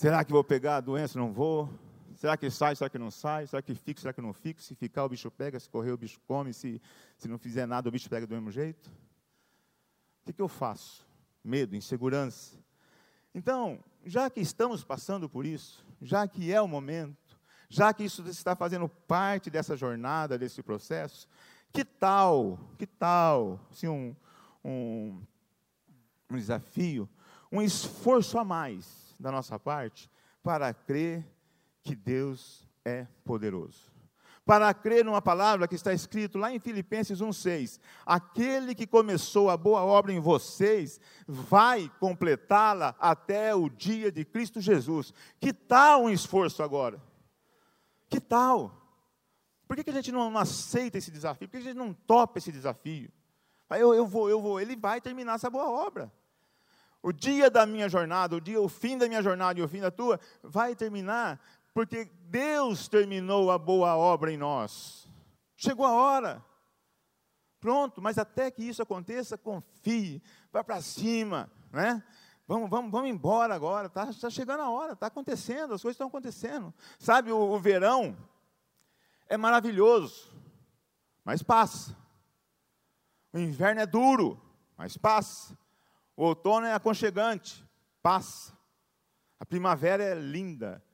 Será 0.00 0.24
que 0.24 0.32
vou 0.32 0.42
pegar 0.42 0.76
a 0.76 0.80
doença? 0.80 1.18
Não 1.18 1.30
vou. 1.30 1.68
Será 2.14 2.34
que 2.34 2.50
sai? 2.50 2.74
Será 2.74 2.88
que 2.88 2.98
não 2.98 3.10
sai? 3.10 3.46
Será 3.46 3.60
que 3.60 3.74
fica? 3.74 4.00
Será 4.00 4.14
que 4.14 4.22
não 4.22 4.32
fica? 4.32 4.62
Se 4.62 4.74
ficar, 4.74 5.04
o 5.04 5.10
bicho 5.10 5.30
pega. 5.30 5.60
Se 5.60 5.68
correr, 5.68 5.92
o 5.92 5.98
bicho 5.98 6.18
come. 6.26 6.54
Se, 6.54 6.80
se 7.18 7.28
não 7.28 7.36
fizer 7.36 7.66
nada, 7.66 7.86
o 7.86 7.92
bicho 7.92 8.08
pega 8.08 8.26
do 8.26 8.32
mesmo 8.32 8.50
jeito. 8.50 8.88
O 10.22 10.24
que, 10.24 10.32
que 10.32 10.40
eu 10.40 10.48
faço? 10.48 11.06
Medo, 11.44 11.76
insegurança. 11.76 12.56
Então, 13.34 13.78
já 14.02 14.30
que 14.30 14.40
estamos 14.40 14.82
passando 14.82 15.28
por 15.28 15.44
isso, 15.44 15.84
já 16.00 16.26
que 16.26 16.50
é 16.50 16.62
o 16.62 16.66
momento, 16.66 17.38
já 17.68 17.92
que 17.92 18.02
isso 18.02 18.26
está 18.26 18.56
fazendo 18.56 18.88
parte 18.88 19.50
dessa 19.50 19.76
jornada, 19.76 20.38
desse 20.38 20.62
processo, 20.62 21.28
que 21.70 21.84
tal, 21.84 22.58
que 22.78 22.86
tal, 22.86 23.60
assim, 23.70 23.88
um, 23.88 24.16
um, 24.64 25.22
um 26.30 26.36
desafio, 26.38 27.06
um 27.52 27.60
esforço 27.60 28.38
a 28.38 28.44
mais 28.46 29.09
da 29.20 29.30
nossa 29.30 29.58
parte 29.58 30.10
para 30.42 30.72
crer 30.72 31.24
que 31.82 31.94
Deus 31.94 32.66
é 32.84 33.06
poderoso. 33.24 33.90
Para 34.44 34.72
crer 34.74 35.04
numa 35.04 35.22
palavra 35.22 35.68
que 35.68 35.74
está 35.74 35.92
escrito 35.92 36.38
lá 36.38 36.52
em 36.52 36.58
Filipenses 36.58 37.20
1,6: 37.20 37.78
aquele 38.04 38.74
que 38.74 38.86
começou 38.86 39.50
a 39.50 39.56
boa 39.56 39.84
obra 39.84 40.12
em 40.12 40.18
vocês 40.18 40.98
vai 41.28 41.90
completá-la 42.00 42.96
até 42.98 43.54
o 43.54 43.68
dia 43.68 44.10
de 44.10 44.24
Cristo 44.24 44.60
Jesus. 44.60 45.12
Que 45.38 45.52
tal 45.52 46.04
um 46.04 46.10
esforço 46.10 46.62
agora? 46.62 47.00
Que 48.08 48.20
tal? 48.20 48.76
Por 49.68 49.76
que, 49.76 49.84
que 49.84 49.90
a 49.90 49.94
gente 49.94 50.10
não, 50.10 50.30
não 50.30 50.40
aceita 50.40 50.98
esse 50.98 51.12
desafio? 51.12 51.46
Por 51.46 51.52
que 51.52 51.58
a 51.58 51.68
gente 51.68 51.76
não 51.76 51.92
topa 51.92 52.38
esse 52.38 52.50
desafio? 52.50 53.12
Eu, 53.70 53.94
eu 53.94 54.04
vou, 54.04 54.28
eu 54.28 54.40
vou, 54.40 54.58
ele 54.58 54.74
vai 54.74 55.00
terminar 55.00 55.34
essa 55.34 55.48
boa 55.48 55.68
obra. 55.68 56.10
O 57.02 57.12
dia 57.12 57.50
da 57.50 57.64
minha 57.64 57.88
jornada, 57.88 58.36
o 58.36 58.40
dia, 58.40 58.60
o 58.60 58.68
fim 58.68 58.98
da 58.98 59.08
minha 59.08 59.22
jornada 59.22 59.58
e 59.58 59.62
o 59.62 59.68
fim 59.68 59.80
da 59.80 59.90
tua, 59.90 60.20
vai 60.42 60.74
terminar 60.74 61.40
porque 61.72 62.10
Deus 62.24 62.88
terminou 62.88 63.50
a 63.50 63.58
boa 63.58 63.96
obra 63.96 64.32
em 64.32 64.36
nós. 64.36 65.08
Chegou 65.56 65.86
a 65.86 65.92
hora. 65.92 66.44
Pronto, 67.60 68.00
mas 68.00 68.18
até 68.18 68.50
que 68.50 68.62
isso 68.62 68.82
aconteça, 68.82 69.36
confie, 69.36 70.22
vá 70.50 70.64
para 70.64 70.80
cima, 70.80 71.50
né? 71.70 72.02
Vamos, 72.48 72.70
vamos, 72.70 72.90
vamos 72.90 73.10
embora 73.10 73.54
agora, 73.54 73.86
está 73.86 74.06
tá 74.06 74.30
chegando 74.30 74.60
a 74.60 74.70
hora, 74.70 74.94
está 74.94 75.06
acontecendo, 75.06 75.74
as 75.74 75.82
coisas 75.82 75.94
estão 75.94 76.08
acontecendo. 76.08 76.74
Sabe, 76.98 77.30
o, 77.30 77.38
o 77.38 77.60
verão 77.60 78.16
é 79.28 79.36
maravilhoso, 79.36 80.32
mas 81.22 81.42
passa. 81.42 81.96
O 83.32 83.38
inverno 83.38 83.82
é 83.82 83.86
duro, 83.86 84.40
mas 84.76 84.96
passa. 84.96 85.56
O 86.20 86.24
outono 86.24 86.66
é 86.66 86.74
aconchegante, 86.74 87.66
passa. 88.02 88.52
A 89.38 89.46
primavera 89.46 90.04
é 90.04 90.14
linda, 90.14 90.84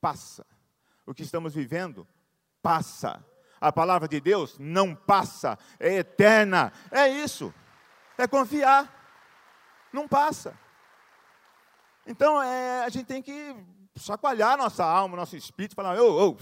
passa. 0.00 0.44
O 1.06 1.14
que 1.14 1.22
estamos 1.22 1.54
vivendo, 1.54 2.04
passa. 2.60 3.24
A 3.60 3.70
palavra 3.70 4.08
de 4.08 4.20
Deus 4.20 4.58
não 4.58 4.92
passa, 4.92 5.56
é 5.78 5.98
eterna. 5.98 6.72
É 6.90 7.06
isso. 7.06 7.54
É 8.18 8.26
confiar. 8.26 8.92
Não 9.92 10.08
passa. 10.08 10.58
Então, 12.04 12.42
é, 12.42 12.82
a 12.84 12.88
gente 12.88 13.06
tem 13.06 13.22
que 13.22 13.54
chacoalhar 13.94 14.58
nossa 14.58 14.84
alma, 14.84 15.16
nosso 15.16 15.36
espírito, 15.36 15.76
falar: 15.76 15.96
ô, 16.00 16.30
ô, 16.30 16.36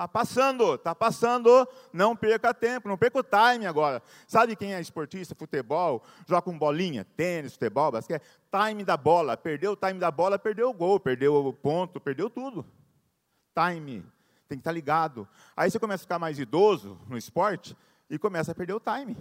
Está 0.00 0.08
passando, 0.08 0.74
está 0.76 0.94
passando, 0.94 1.68
não 1.92 2.16
perca 2.16 2.54
tempo, 2.54 2.88
não 2.88 2.96
perca 2.96 3.18
o 3.18 3.22
time 3.22 3.66
agora. 3.66 4.02
Sabe 4.26 4.56
quem 4.56 4.72
é 4.72 4.80
esportista, 4.80 5.34
futebol, 5.34 6.02
joga 6.26 6.40
com 6.40 6.56
bolinha, 6.56 7.04
tênis, 7.04 7.52
futebol, 7.52 7.92
basquete? 7.92 8.22
Time 8.50 8.82
da 8.82 8.96
bola, 8.96 9.36
perdeu 9.36 9.72
o 9.72 9.76
time 9.76 10.00
da 10.00 10.10
bola, 10.10 10.38
perdeu 10.38 10.70
o 10.70 10.72
gol, 10.72 10.98
perdeu 10.98 11.44
o 11.44 11.52
ponto, 11.52 12.00
perdeu 12.00 12.30
tudo. 12.30 12.64
Time, 13.54 14.00
tem 14.48 14.56
que 14.56 14.62
estar 14.62 14.70
tá 14.70 14.72
ligado. 14.72 15.28
Aí 15.54 15.70
você 15.70 15.78
começa 15.78 16.02
a 16.02 16.06
ficar 16.06 16.18
mais 16.18 16.38
idoso 16.38 16.98
no 17.06 17.18
esporte 17.18 17.76
e 18.08 18.18
começa 18.18 18.52
a 18.52 18.54
perder 18.54 18.72
o 18.72 18.80
time. 18.80 19.14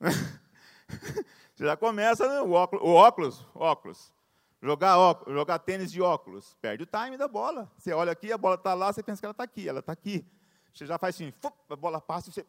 você 1.56 1.64
já 1.64 1.78
começa 1.78 2.28
né, 2.28 2.42
o 2.42 2.52
óculos, 2.52 2.84
o 2.84 2.92
óculos, 2.92 3.46
óculos. 3.54 4.17
Jogar, 4.60 4.98
óculos, 4.98 5.34
jogar 5.34 5.58
tênis 5.60 5.92
de 5.92 6.02
óculos, 6.02 6.56
perde 6.60 6.82
o 6.82 6.86
time 6.86 7.16
da 7.16 7.28
bola. 7.28 7.70
Você 7.78 7.92
olha 7.92 8.10
aqui, 8.10 8.32
a 8.32 8.38
bola 8.38 8.56
está 8.56 8.74
lá, 8.74 8.92
você 8.92 9.02
pensa 9.02 9.20
que 9.20 9.26
ela 9.26 9.32
está 9.32 9.44
aqui, 9.44 9.68
ela 9.68 9.80
está 9.80 9.92
aqui. 9.92 10.26
Você 10.74 10.84
já 10.84 10.98
faz 10.98 11.14
assim, 11.14 11.32
a 11.70 11.76
bola 11.76 12.00
passa 12.00 12.28
e 12.28 12.32
você. 12.32 12.46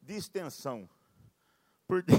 Distensão. 0.00 0.88
Porque. 1.86 2.12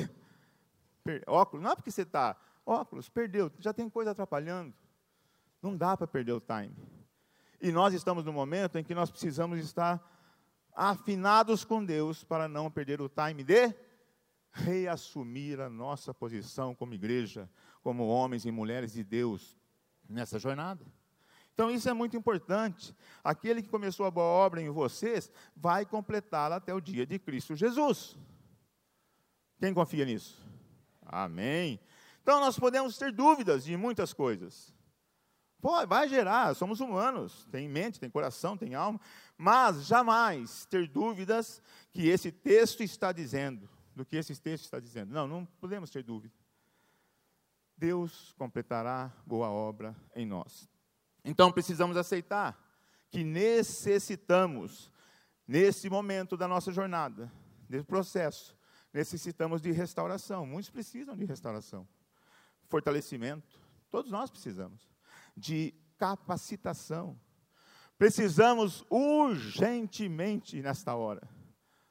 Óculos, 1.28 1.64
não 1.64 1.72
é 1.72 1.76
porque 1.76 1.92
você 1.92 2.02
está. 2.02 2.36
Óculos, 2.66 3.08
perdeu, 3.10 3.52
já 3.60 3.72
tem 3.72 3.90
coisa 3.90 4.12
atrapalhando. 4.12 4.74
Não 5.62 5.78
dá 5.78 5.96
para 5.96 6.08
perder 6.08 6.34
o 6.34 6.42
time. 6.42 6.76
E 7.62 7.72
nós 7.72 7.94
estamos 7.94 8.26
no 8.26 8.34
momento 8.34 8.78
em 8.78 8.84
que 8.84 8.96
nós 8.96 9.10
precisamos 9.10 9.60
estar 9.60 10.04
afinados 10.74 11.64
com 11.64 11.84
Deus 11.84 12.24
para 12.24 12.48
não 12.48 12.70
perder 12.70 13.02
o 13.02 13.08
time 13.08 13.44
de 13.44 13.74
reassumir 14.52 15.60
a 15.60 15.70
nossa 15.70 16.14
posição 16.14 16.74
como 16.74 16.94
igreja, 16.94 17.50
como 17.86 18.08
homens 18.08 18.48
e 18.48 18.52
mulheres 18.52 18.94
de 18.94 19.04
Deus 19.04 19.56
nessa 20.10 20.40
jornada. 20.40 20.84
Então 21.54 21.70
isso 21.70 21.88
é 21.88 21.94
muito 21.94 22.18
importante. 22.18 22.96
Aquele 23.24 23.62
que 23.62 23.70
começou 23.70 24.08
a 24.08 24.12
boa 24.12 24.26
obra 24.26 24.60
em 24.60 24.72
vocês 24.72 25.32
vai 25.56 25.86
completá-la 25.86 26.56
até 26.56 26.74
o 26.74 26.82
dia 26.82 27.06
de 27.06 27.20
Cristo 27.20 27.56
Jesus. 27.56 28.18
Quem 29.60 29.72
confia 29.72 30.04
nisso? 30.04 30.44
Amém. 31.06 31.80
Então 32.24 32.40
nós 32.40 32.58
podemos 32.58 32.98
ter 32.98 33.12
dúvidas 33.12 33.66
de 33.66 33.78
muitas 33.78 34.14
coisas. 34.14 34.74
Pô, 35.62 35.86
vai 35.86 36.10
gerar, 36.10 36.56
somos 36.56 36.80
humanos, 36.80 37.48
tem 37.52 37.70
mente, 37.70 38.00
tem 38.00 38.10
coração, 38.10 38.58
tem 38.58 38.74
alma, 38.74 39.00
mas 39.38 39.86
jamais 39.86 40.66
ter 40.66 40.88
dúvidas 40.88 41.62
que 41.92 42.08
esse 42.08 42.32
texto 42.32 42.82
está 42.82 43.12
dizendo 43.12 43.70
do 43.96 44.04
que 44.04 44.16
esse 44.16 44.36
texto 44.42 44.64
está 44.64 44.80
dizendo. 44.80 45.14
Não, 45.14 45.28
não 45.28 45.46
podemos 45.46 45.92
ter 45.92 46.02
dúvida. 46.02 46.34
Deus 47.78 48.34
completará 48.38 49.12
boa 49.26 49.50
obra 49.50 49.96
em 50.16 50.26
nós. 50.26 50.70
Então 51.24 51.52
precisamos 51.52 51.98
aceitar 51.98 52.58
que 53.10 53.24
necessitamos, 53.24 54.92
nesse 55.48 55.90
momento 55.90 56.38
da 56.38 56.48
nossa 56.48 56.72
jornada, 56.72 57.32
nesse 57.70 57.86
processo, 57.86 58.58
necessitamos 58.94 59.62
de 59.62 59.72
restauração. 59.72 60.46
Muitos 60.46 60.70
precisam 60.70 61.16
de 61.16 61.26
restauração, 61.26 61.88
fortalecimento. 62.68 63.60
Todos 63.90 64.12
nós 64.12 64.30
precisamos 64.30 64.90
de 65.36 65.74
capacitação. 65.98 67.20
Precisamos 67.98 68.86
urgentemente 68.90 70.62
nesta 70.62 70.96
hora, 70.96 71.28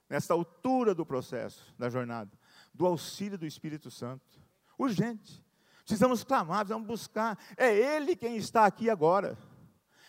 nesta 0.09 0.35
altura 0.35 0.95
do 0.95 1.05
processo, 1.05 1.75
da 1.79 1.88
jornada, 1.88 2.31
do 2.73 2.87
auxílio 2.87 3.38
do 3.38 3.47
Espírito 3.47 3.91
Santo. 3.91 4.41
Urgente. 4.79 5.44
Precisamos 5.85 6.25
clamar, 6.25 6.61
precisamos 6.61 6.87
buscar. 6.87 7.38
É 7.57 7.73
Ele 7.75 8.17
quem 8.17 8.37
está 8.37 8.64
aqui 8.64 8.88
agora. 8.88 9.37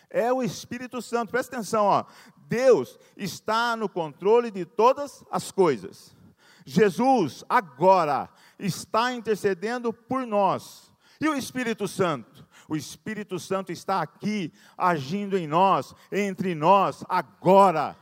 É 0.08 0.32
o 0.32 0.42
Espírito 0.42 1.02
Santo. 1.02 1.30
Presta 1.30 1.56
atenção, 1.56 1.84
ó. 1.84 2.04
Deus 2.48 2.98
está 3.16 3.76
no 3.76 3.88
controle 3.88 4.50
de 4.50 4.64
todas 4.64 5.24
as 5.30 5.50
coisas. 5.50 6.16
Jesus 6.64 7.44
agora 7.48 8.28
está 8.58 9.12
intercedendo 9.12 9.92
por 9.92 10.26
nós. 10.26 10.90
E 11.20 11.28
o 11.28 11.34
Espírito 11.34 11.86
Santo? 11.86 12.46
O 12.68 12.74
Espírito 12.74 13.38
Santo 13.38 13.70
está 13.70 14.00
aqui, 14.00 14.52
agindo 14.76 15.36
em 15.38 15.46
nós, 15.46 15.94
entre 16.10 16.54
nós, 16.54 17.04
agora. 17.08 17.96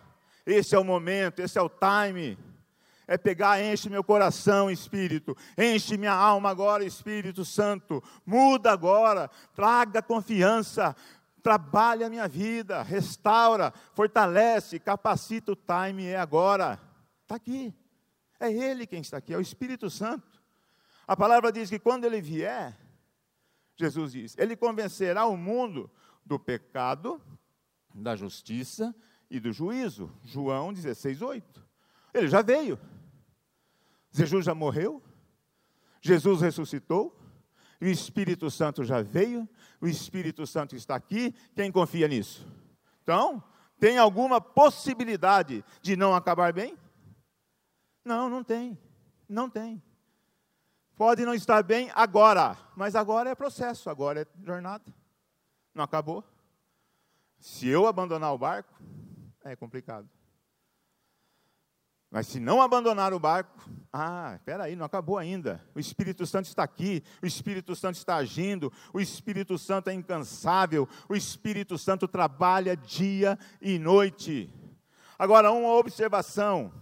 Esse 0.46 0.74
é 0.74 0.78
o 0.78 0.84
momento, 0.84 1.40
esse 1.40 1.58
é 1.58 1.62
o 1.62 1.68
time 1.68 2.38
é 3.06 3.18
pegar, 3.18 3.62
enche 3.62 3.90
meu 3.90 4.02
coração, 4.02 4.70
Espírito, 4.70 5.36
enche 5.56 5.96
minha 5.96 6.12
alma 6.12 6.50
agora, 6.50 6.84
Espírito 6.84 7.44
Santo, 7.44 8.02
muda 8.24 8.72
agora, 8.72 9.30
traga 9.54 10.02
confiança, 10.02 10.96
trabalha 11.42 12.06
a 12.06 12.10
minha 12.10 12.26
vida, 12.26 12.82
restaura, 12.82 13.72
fortalece, 13.92 14.78
capacita, 14.78 15.52
o 15.52 15.56
time 15.56 16.06
é 16.06 16.16
agora, 16.16 16.80
está 17.22 17.36
aqui, 17.36 17.74
é 18.40 18.50
Ele 18.52 18.86
quem 18.86 19.00
está 19.00 19.18
aqui, 19.18 19.34
é 19.34 19.36
o 19.36 19.42
Espírito 19.42 19.90
Santo. 19.90 20.42
A 21.06 21.16
palavra 21.16 21.52
diz 21.52 21.68
que 21.68 21.78
quando 21.78 22.04
Ele 22.04 22.20
vier, 22.20 22.78
Jesus 23.76 24.12
diz, 24.12 24.34
Ele 24.38 24.56
convencerá 24.56 25.26
o 25.26 25.36
mundo 25.36 25.90
do 26.24 26.38
pecado, 26.38 27.20
da 27.94 28.16
justiça 28.16 28.94
e 29.30 29.38
do 29.38 29.52
juízo. 29.52 30.10
João 30.22 30.72
16, 30.72 31.22
8. 31.22 31.66
Ele 32.12 32.28
já 32.28 32.42
veio. 32.42 32.78
Jesus 34.14 34.44
já 34.44 34.54
morreu, 34.54 35.02
Jesus 36.00 36.40
ressuscitou, 36.40 37.20
o 37.80 37.84
Espírito 37.84 38.48
Santo 38.48 38.84
já 38.84 39.02
veio, 39.02 39.48
o 39.80 39.88
Espírito 39.88 40.46
Santo 40.46 40.76
está 40.76 40.94
aqui. 40.94 41.34
Quem 41.54 41.72
confia 41.72 42.06
nisso? 42.06 42.46
Então, 43.02 43.42
tem 43.78 43.98
alguma 43.98 44.40
possibilidade 44.40 45.64
de 45.82 45.96
não 45.96 46.14
acabar 46.14 46.52
bem? 46.52 46.78
Não, 48.04 48.30
não 48.30 48.44
tem. 48.44 48.78
Não 49.28 49.50
tem. 49.50 49.82
Pode 50.96 51.24
não 51.24 51.34
estar 51.34 51.62
bem 51.64 51.90
agora, 51.92 52.56
mas 52.76 52.94
agora 52.94 53.30
é 53.30 53.34
processo, 53.34 53.90
agora 53.90 54.22
é 54.22 54.26
jornada. 54.44 54.94
Não 55.74 55.82
acabou. 55.82 56.22
Se 57.40 57.66
eu 57.66 57.86
abandonar 57.86 58.32
o 58.32 58.38
barco, 58.38 58.72
é 59.42 59.56
complicado. 59.56 60.08
Mas 62.14 62.28
se 62.28 62.38
não 62.38 62.62
abandonar 62.62 63.12
o 63.12 63.18
barco, 63.18 63.68
ah, 63.92 64.34
espera 64.36 64.62
aí, 64.62 64.76
não 64.76 64.86
acabou 64.86 65.18
ainda. 65.18 65.60
O 65.74 65.80
Espírito 65.80 66.24
Santo 66.24 66.46
está 66.46 66.62
aqui, 66.62 67.02
o 67.20 67.26
Espírito 67.26 67.74
Santo 67.74 67.96
está 67.96 68.14
agindo, 68.14 68.72
o 68.92 69.00
Espírito 69.00 69.58
Santo 69.58 69.90
é 69.90 69.94
incansável, 69.94 70.88
o 71.08 71.16
Espírito 71.16 71.76
Santo 71.76 72.06
trabalha 72.06 72.76
dia 72.76 73.36
e 73.60 73.80
noite. 73.80 74.48
Agora, 75.18 75.50
uma 75.50 75.72
observação: 75.72 76.72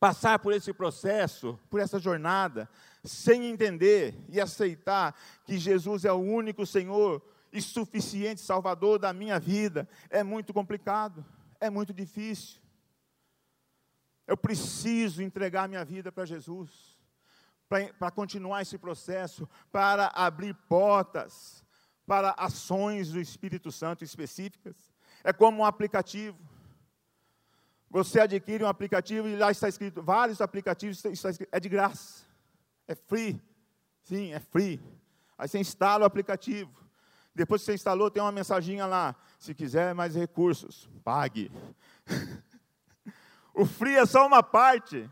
passar 0.00 0.38
por 0.38 0.54
esse 0.54 0.72
processo, 0.72 1.60
por 1.68 1.78
essa 1.78 1.98
jornada, 1.98 2.66
sem 3.04 3.44
entender 3.44 4.24
e 4.30 4.40
aceitar 4.40 5.14
que 5.44 5.58
Jesus 5.58 6.06
é 6.06 6.12
o 6.14 6.16
único 6.16 6.64
Senhor 6.64 7.20
e 7.52 7.60
suficiente 7.60 8.40
Salvador 8.40 8.98
da 8.98 9.12
minha 9.12 9.38
vida, 9.38 9.86
é 10.08 10.22
muito 10.22 10.54
complicado, 10.54 11.22
é 11.60 11.68
muito 11.68 11.92
difícil. 11.92 12.63
Eu 14.26 14.36
preciso 14.36 15.22
entregar 15.22 15.68
minha 15.68 15.84
vida 15.84 16.10
para 16.10 16.24
Jesus, 16.24 16.70
para 17.98 18.10
continuar 18.10 18.62
esse 18.62 18.78
processo, 18.78 19.48
para 19.70 20.10
abrir 20.14 20.54
portas 20.68 21.64
para 22.06 22.34
ações 22.36 23.10
do 23.10 23.20
Espírito 23.20 23.72
Santo 23.72 24.04
específicas. 24.04 24.74
É 25.22 25.32
como 25.32 25.62
um 25.62 25.64
aplicativo. 25.64 26.38
Você 27.90 28.20
adquire 28.20 28.64
um 28.64 28.68
aplicativo 28.68 29.28
e 29.28 29.36
lá 29.36 29.50
está 29.50 29.68
escrito, 29.68 30.02
vários 30.02 30.40
aplicativos, 30.40 31.04
está 31.04 31.30
escrito, 31.30 31.48
é 31.52 31.60
de 31.60 31.68
graça, 31.68 32.24
é 32.88 32.94
free. 32.94 33.40
Sim, 34.02 34.32
é 34.32 34.40
free. 34.40 34.80
Aí 35.38 35.48
você 35.48 35.58
instala 35.58 36.02
o 36.02 36.06
aplicativo. 36.06 36.72
Depois 37.34 37.62
que 37.62 37.66
você 37.66 37.74
instalou, 37.74 38.10
tem 38.10 38.22
uma 38.22 38.32
mensaginha 38.32 38.86
lá. 38.86 39.14
Se 39.38 39.54
quiser 39.54 39.94
mais 39.94 40.14
recursos, 40.14 40.88
pague. 41.02 41.50
O 43.54 43.64
free 43.64 43.96
é 43.96 44.04
só 44.04 44.26
uma 44.26 44.42
parte. 44.42 45.08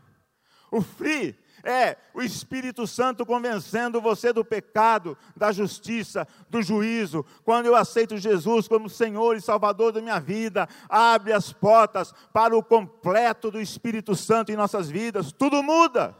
O 0.69 0.81
free 0.81 1.39
é 1.63 1.95
o 2.13 2.21
Espírito 2.21 2.85
Santo 2.85 3.25
convencendo 3.25 4.01
você 4.01 4.33
do 4.33 4.43
pecado, 4.43 5.17
da 5.35 5.51
justiça, 5.51 6.27
do 6.49 6.61
juízo. 6.61 7.25
Quando 7.45 7.67
eu 7.67 7.75
aceito 7.75 8.17
Jesus 8.17 8.67
como 8.67 8.89
Senhor 8.89 9.37
e 9.37 9.41
Salvador 9.41 9.93
da 9.93 10.01
minha 10.01 10.19
vida, 10.19 10.67
abre 10.89 11.31
as 11.31 11.53
portas 11.53 12.13
para 12.33 12.55
o 12.55 12.61
completo 12.61 13.49
do 13.49 13.61
Espírito 13.61 14.13
Santo 14.13 14.51
em 14.51 14.57
nossas 14.57 14.89
vidas. 14.89 15.31
Tudo 15.31 15.63
muda. 15.63 16.15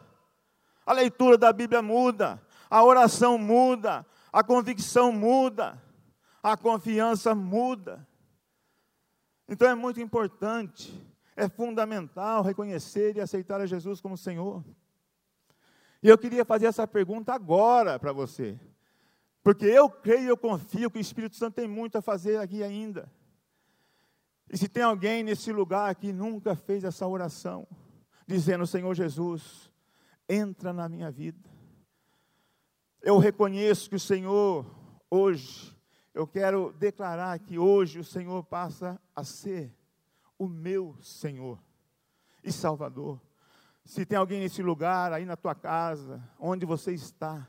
A 0.85 0.93
leitura 0.93 1.37
da 1.37 1.51
Bíblia 1.51 1.81
muda, 1.81 2.41
a 2.69 2.83
oração 2.83 3.37
muda, 3.37 4.05
a 4.31 4.43
convicção 4.43 5.11
muda, 5.11 5.81
a 6.41 6.55
confiança 6.57 7.35
muda. 7.35 8.05
Então 9.47 9.69
é 9.69 9.75
muito 9.75 9.99
importante 10.01 10.93
é 11.35 11.47
fundamental 11.47 12.43
reconhecer 12.43 13.15
e 13.15 13.21
aceitar 13.21 13.59
a 13.59 13.65
Jesus 13.65 13.99
como 13.99 14.17
Senhor. 14.17 14.63
E 16.01 16.09
eu 16.09 16.17
queria 16.17 16.43
fazer 16.43 16.65
essa 16.65 16.87
pergunta 16.87 17.33
agora 17.33 17.97
para 17.97 18.11
você. 18.11 18.59
Porque 19.41 19.65
eu 19.65 19.89
creio 19.89 20.23
e 20.23 20.27
eu 20.27 20.37
confio 20.37 20.89
que 20.89 20.97
o 20.97 21.01
Espírito 21.01 21.35
Santo 21.35 21.55
tem 21.55 21.67
muito 21.67 21.97
a 21.97 22.01
fazer 22.01 22.37
aqui 22.37 22.63
ainda. 22.63 23.11
E 24.49 24.57
se 24.57 24.67
tem 24.67 24.83
alguém 24.83 25.23
nesse 25.23 25.51
lugar 25.51 25.95
que 25.95 26.13
nunca 26.13 26.55
fez 26.55 26.83
essa 26.83 27.07
oração, 27.07 27.67
dizendo: 28.27 28.67
Senhor 28.67 28.93
Jesus, 28.93 29.71
entra 30.29 30.71
na 30.71 30.87
minha 30.87 31.09
vida. 31.09 31.49
Eu 33.01 33.17
reconheço 33.17 33.89
que 33.89 33.95
o 33.95 33.99
Senhor, 33.99 34.65
hoje, 35.09 35.75
eu 36.13 36.25
quero 36.25 36.71
declarar 36.73 37.37
que 37.39 37.57
hoje 37.57 37.99
o 37.99 38.03
Senhor 38.03 38.43
passa 38.43 39.01
a 39.15 39.23
ser 39.23 39.73
o 40.37 40.47
meu 40.47 40.95
Senhor 41.01 41.59
e 42.43 42.51
Salvador. 42.51 43.21
Se 43.85 44.05
tem 44.05 44.17
alguém 44.17 44.39
nesse 44.39 44.61
lugar, 44.61 45.11
aí 45.11 45.25
na 45.25 45.35
tua 45.35 45.53
casa, 45.53 46.23
onde 46.39 46.65
você 46.65 46.93
está, 46.93 47.47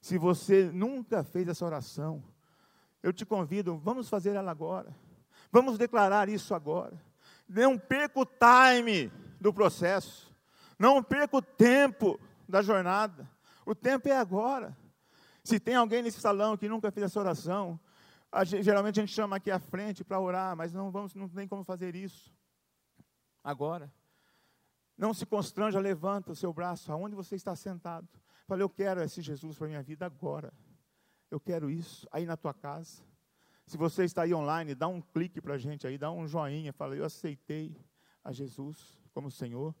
se 0.00 0.18
você 0.18 0.70
nunca 0.70 1.24
fez 1.24 1.48
essa 1.48 1.64
oração, 1.64 2.22
eu 3.02 3.12
te 3.12 3.24
convido, 3.24 3.78
vamos 3.78 4.08
fazer 4.08 4.34
ela 4.34 4.50
agora. 4.50 4.94
Vamos 5.50 5.78
declarar 5.78 6.28
isso 6.28 6.54
agora. 6.54 7.00
Não 7.48 7.78
perca 7.78 8.20
o 8.20 8.26
time 8.26 9.10
do 9.40 9.52
processo. 9.52 10.34
Não 10.78 11.02
perca 11.02 11.36
o 11.36 11.42
tempo 11.42 12.20
da 12.48 12.60
jornada. 12.60 13.30
O 13.64 13.74
tempo 13.74 14.08
é 14.08 14.16
agora. 14.16 14.76
Se 15.42 15.60
tem 15.60 15.74
alguém 15.74 16.02
nesse 16.02 16.20
salão 16.20 16.56
que 16.56 16.68
nunca 16.68 16.90
fez 16.90 17.06
essa 17.06 17.20
oração, 17.20 17.78
a 18.34 18.42
gente, 18.42 18.64
geralmente 18.64 18.98
a 18.98 19.02
gente 19.02 19.14
chama 19.14 19.36
aqui 19.36 19.50
à 19.50 19.60
frente 19.60 20.02
para 20.02 20.18
orar, 20.18 20.56
mas 20.56 20.72
não 20.72 20.90
vamos, 20.90 21.14
não 21.14 21.28
tem 21.28 21.46
como 21.46 21.62
fazer 21.62 21.94
isso 21.94 22.34
agora. 23.44 23.92
Não 24.98 25.14
se 25.14 25.24
constranja, 25.24 25.78
levanta 25.78 26.32
o 26.32 26.36
seu 26.36 26.52
braço, 26.52 26.90
aonde 26.90 27.14
você 27.14 27.36
está 27.36 27.54
sentado. 27.54 28.08
Fala, 28.46 28.60
eu 28.60 28.68
quero 28.68 29.00
esse 29.02 29.22
Jesus 29.22 29.56
para 29.56 29.66
a 29.66 29.68
minha 29.68 29.82
vida 29.82 30.04
agora. 30.04 30.52
Eu 31.30 31.38
quero 31.38 31.70
isso 31.70 32.08
aí 32.10 32.26
na 32.26 32.36
tua 32.36 32.52
casa. 32.52 33.02
Se 33.66 33.76
você 33.76 34.04
está 34.04 34.22
aí 34.22 34.34
online, 34.34 34.74
dá 34.74 34.88
um 34.88 35.00
clique 35.00 35.40
para 35.40 35.54
a 35.54 35.58
gente 35.58 35.86
aí, 35.86 35.96
dá 35.96 36.10
um 36.10 36.26
joinha, 36.26 36.72
fala, 36.72 36.96
eu 36.96 37.04
aceitei 37.04 37.76
a 38.22 38.32
Jesus 38.32 38.98
como 39.12 39.30
Senhor. 39.30 39.72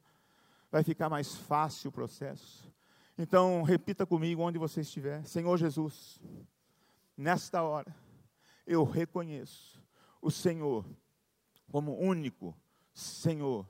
Vai 0.70 0.84
ficar 0.84 1.08
mais 1.10 1.34
fácil 1.34 1.88
o 1.88 1.92
processo. 1.92 2.72
Então, 3.18 3.62
repita 3.62 4.06
comigo 4.06 4.42
onde 4.42 4.58
você 4.58 4.80
estiver. 4.80 5.24
Senhor 5.26 5.56
Jesus, 5.56 6.20
nesta 7.16 7.62
hora, 7.62 7.94
eu 8.66 8.84
reconheço 8.84 9.82
o 10.20 10.30
Senhor 10.30 10.84
como 11.70 11.98
único 11.98 12.56
Senhor 12.92 13.66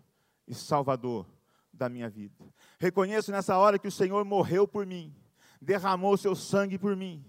e 0.46 0.54
Salvador 0.54 1.26
da 1.72 1.88
minha 1.88 2.08
vida. 2.08 2.44
Reconheço 2.78 3.32
nessa 3.32 3.56
hora 3.56 3.78
que 3.78 3.88
o 3.88 3.92
Senhor 3.92 4.24
morreu 4.24 4.68
por 4.68 4.86
mim, 4.86 5.14
derramou 5.60 6.16
seu 6.16 6.34
sangue 6.34 6.78
por 6.78 6.94
mim. 6.94 7.24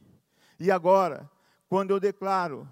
E 0.59 0.69
agora, 0.69 1.29
quando 1.67 1.91
eu 1.91 1.99
declaro 1.99 2.69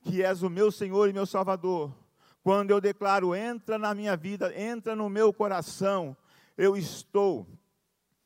que 0.00 0.22
és 0.22 0.42
o 0.42 0.50
meu 0.50 0.70
Senhor 0.70 1.08
e 1.08 1.12
meu 1.12 1.26
Salvador, 1.26 1.94
quando 2.42 2.70
eu 2.70 2.80
declaro, 2.80 3.34
entra 3.34 3.78
na 3.78 3.94
minha 3.94 4.16
vida, 4.16 4.54
entra 4.58 4.94
no 4.94 5.08
meu 5.08 5.32
coração, 5.32 6.16
eu 6.56 6.76
estou 6.76 7.46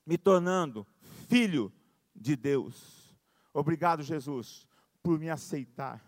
me 0.07 0.17
tornando 0.17 0.87
filho 1.29 1.73
de 2.15 2.37
Deus. 2.37 3.17
Obrigado, 3.53 4.03
Jesus, 4.03 4.67
por 5.03 5.19
me 5.19 5.29
aceitar. 5.29 6.03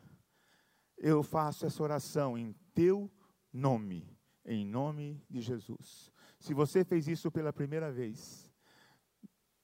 Eu 0.96 1.22
faço 1.22 1.66
essa 1.66 1.82
oração 1.82 2.38
em 2.38 2.54
teu 2.72 3.10
nome, 3.52 4.08
em 4.44 4.64
nome 4.64 5.22
de 5.28 5.40
Jesus. 5.40 6.12
Se 6.38 6.54
você 6.54 6.84
fez 6.84 7.08
isso 7.08 7.30
pela 7.30 7.52
primeira 7.52 7.90
vez, 7.90 8.50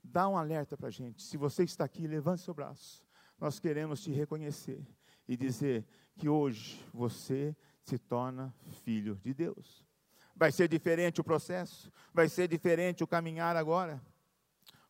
dá 0.02 0.28
um 0.28 0.36
alerta 0.36 0.76
para 0.76 0.88
a 0.88 0.92
gente. 0.92 1.22
Se 1.22 1.36
você 1.36 1.62
está 1.62 1.84
aqui, 1.84 2.06
levante 2.06 2.42
seu 2.42 2.54
braço. 2.54 3.02
Nós 3.38 3.58
queremos 3.58 4.02
te 4.02 4.10
reconhecer 4.10 4.86
e 5.26 5.36
dizer 5.36 5.86
que 6.16 6.28
hoje 6.28 6.84
você 6.92 7.56
se 7.82 7.98
torna 7.98 8.54
filho 8.84 9.16
de 9.22 9.32
Deus. 9.32 9.86
Vai 10.34 10.52
ser 10.52 10.68
diferente 10.68 11.20
o 11.20 11.24
processo, 11.24 11.90
vai 12.12 12.28
ser 12.28 12.48
diferente 12.48 13.04
o 13.04 13.06
caminhar 13.06 13.56
agora. 13.56 14.02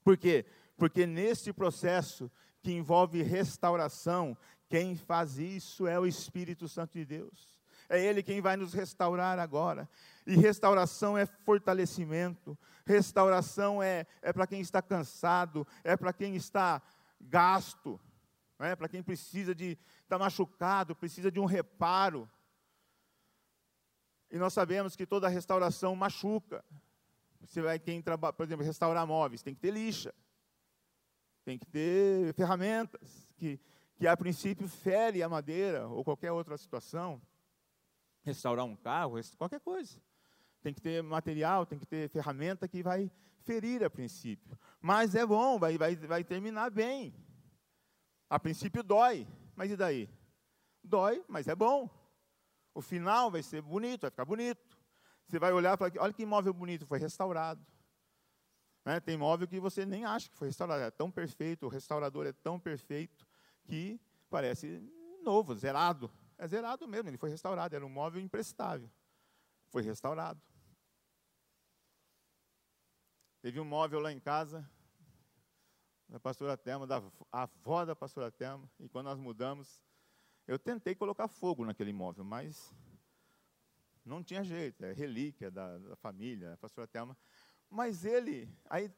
Por 0.03 0.17
quê? 0.17 0.47
Porque 0.77 1.07
nesse 1.07 1.53
processo 1.53 2.31
que 2.63 2.73
envolve 2.73 3.23
restauração, 3.23 4.37
quem 4.69 4.97
faz 4.97 5.39
isso 5.39 5.87
é 5.87 5.99
o 5.99 6.07
Espírito 6.07 6.69
Santo 6.69 6.93
de 6.93 7.05
Deus. 7.05 7.61
É 7.89 8.01
Ele 8.01 8.23
quem 8.23 8.41
vai 8.41 8.57
nos 8.57 8.73
restaurar 8.73 9.39
agora. 9.39 9.89
E 10.27 10.37
restauração 10.37 11.19
é 11.19 11.27
fortalecimento, 11.27 12.57
restauração 12.87 13.83
é, 13.83 14.07
é 14.23 14.33
para 14.33 14.47
quem 14.47 14.61
está 14.61 14.81
cansado, 14.81 15.67
é 15.83 15.97
para 15.97 16.13
quem 16.13 16.37
está 16.37 16.81
gasto, 17.21 18.01
é 18.61 18.77
para 18.77 18.89
quem 18.89 19.03
precisa 19.03 19.55
de 19.55 19.77
está 20.03 20.19
machucado, 20.19 20.95
precisa 20.95 21.31
de 21.31 21.41
um 21.41 21.47
reparo. 21.47 22.31
E 24.31 24.39
nós 24.39 24.53
sabemos 24.53 24.95
que 24.95 25.07
toda 25.07 25.29
restauração 25.29 25.97
machuca. 25.97 26.65
Você 27.41 27.61
vai 27.61 27.79
quem 27.79 28.01
trabalha, 28.01 28.33
por 28.33 28.45
exemplo, 28.45 28.65
restaurar 28.65 29.07
móveis, 29.07 29.43
tem 29.43 29.55
que 29.55 29.61
ter 29.61 29.73
lixa. 29.73 30.15
Tem 31.45 31.59
que 31.59 31.67
ter 31.67 32.35
ferramentas 32.35 33.29
que, 33.37 33.59
que 33.97 34.07
a 34.07 34.17
princípio 34.17 34.69
fere 34.69 35.23
a 35.23 35.29
madeira 35.29 35.89
ou 35.89 36.05
qualquer 36.05 36.33
outra 36.33 36.57
situação. 36.57 37.21
Restaurar 38.23 38.65
um 38.65 38.77
carro, 38.77 39.19
qualquer 39.37 39.61
coisa. 39.61 40.01
Tem 40.63 40.75
que 40.75 40.81
ter 40.81 41.03
material, 41.03 41.65
tem 41.65 41.79
que 41.79 41.87
ter 41.87 42.09
ferramenta 42.11 42.69
que 42.69 42.83
vai 42.83 43.11
ferir 43.39 43.83
a 43.83 43.91
princípio. 43.91 44.59
Mas 44.81 45.15
é 45.15 45.25
bom, 45.25 45.59
vai, 45.59 45.79
vai, 45.79 45.97
vai 45.97 46.23
terminar 46.23 46.71
bem. 46.71 47.15
A 48.29 48.39
princípio 48.39 48.83
dói, 48.83 49.27
mas 49.57 49.71
e 49.71 49.77
daí? 49.77 50.09
Dói, 50.85 51.25
mas 51.27 51.49
é 51.49 51.55
bom. 51.55 51.89
O 52.75 52.81
final 52.81 53.31
vai 53.31 53.43
ser 53.43 53.63
bonito, 53.63 54.03
vai 54.03 54.11
ficar 54.11 54.25
bonito. 54.25 54.79
Você 55.27 55.39
vai 55.39 55.53
olhar 55.53 55.75
e 55.75 55.77
falar, 55.77 55.93
olha 55.99 56.13
que 56.13 56.23
imóvel 56.23 56.53
bonito, 56.53 56.87
foi 56.87 56.99
restaurado. 56.99 57.65
Né? 58.85 59.01
Tem 59.01 59.15
imóvel 59.15 59.47
que 59.47 59.61
você 59.61 59.85
nem 59.85 60.05
acha 60.05 60.29
que 60.29 60.37
foi 60.37 60.49
restaurado, 60.49 60.83
é 60.83 60.91
tão 60.91 61.11
perfeito, 61.11 61.67
o 61.67 61.69
restaurador 61.69 62.27
é 62.27 62.33
tão 62.33 62.59
perfeito 62.59 63.27
que 63.65 64.01
parece 64.29 64.83
novo, 65.23 65.55
zerado. 65.55 66.11
É 66.39 66.47
zerado 66.47 66.89
mesmo, 66.89 67.09
ele 67.09 67.19
foi 67.19 67.31
restaurado, 67.31 67.75
era 67.75 67.85
um 67.85 67.91
móvel 67.91 68.21
imprestável. 68.21 68.91
Foi 69.69 69.83
restaurado. 69.83 70.41
Teve 73.43 73.61
um 73.61 73.65
móvel 73.65 74.01
lá 74.01 74.13
em 74.13 74.21
casa, 74.21 74.69
da 76.11 76.19
pastora 76.19 76.57
Telma, 76.57 76.87
da 76.87 77.03
avó 77.31 77.85
da 77.85 77.95
pastora 77.95 78.31
Telma, 78.31 78.69
e 78.79 78.89
quando 78.89 79.07
nós 79.07 79.19
mudamos, 79.19 79.83
eu 80.47 80.59
tentei 80.59 80.95
colocar 80.95 81.29
fogo 81.29 81.65
naquele 81.65 81.91
imóvel, 81.91 82.25
mas 82.25 82.75
não 84.05 84.23
tinha 84.23 84.43
jeito, 84.43 84.85
é 84.85 84.93
relíquia 84.93 85.51
da, 85.51 85.79
da 85.79 85.97
família, 85.97 86.55
a 86.55 86.57
pastora 86.57 86.89
Telma. 86.89 87.17
Mas 87.71 88.05
ele, 88.05 88.53
aí 88.69 88.91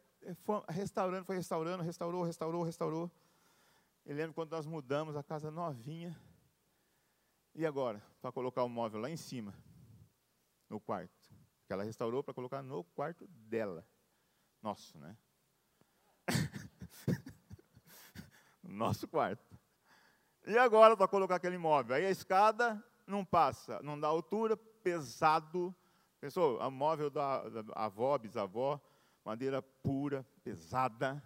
foi 0.43 0.63
restaurando, 0.69 1.25
foi 1.25 1.37
restaurando, 1.37 1.83
restaurou, 1.83 2.23
restaurou, 2.23 2.63
restaurou. 2.63 3.11
Eu 4.05 4.17
lembro 4.17 4.35
quando 4.35 4.51
nós 4.51 4.67
mudamos 4.67 5.15
a 5.15 5.23
casa 5.23 5.51
novinha. 5.51 6.19
E 7.55 7.67
agora? 7.67 8.03
Para 8.21 8.33
colocar 8.33 8.65
o 8.65 8.69
móvel 8.69 9.01
lá 9.01 9.11
em 9.11 9.17
cima, 9.17 9.55
no 10.71 10.81
quarto. 10.81 11.31
Que 11.67 11.73
ela 11.73 11.85
restaurou 11.85 12.23
para 12.23 12.33
colocar 12.33 12.63
no 12.63 12.83
quarto 12.83 13.27
dela. 13.29 13.87
Nosso, 14.63 14.99
né? 14.99 15.17
Nosso 18.63 19.07
quarto. 19.07 19.45
E 20.47 20.57
agora 20.57 20.97
para 20.97 21.07
colocar 21.07 21.37
aquele 21.37 21.59
móvel? 21.59 21.95
Aí 21.95 22.07
a 22.07 22.11
escada 22.11 22.83
não 23.07 23.25
passa, 23.25 23.81
não 23.83 24.01
dá 24.01 24.09
altura, 24.09 24.57
pesado. 24.57 25.75
Pensou? 26.23 26.61
A 26.61 26.71
móvel 26.71 27.11
da, 27.11 27.49
da 27.49 27.65
avó, 27.75 28.17
bisavó, 28.17 28.81
madeira 29.25 29.61
pura, 29.61 30.25
pesada, 30.45 31.21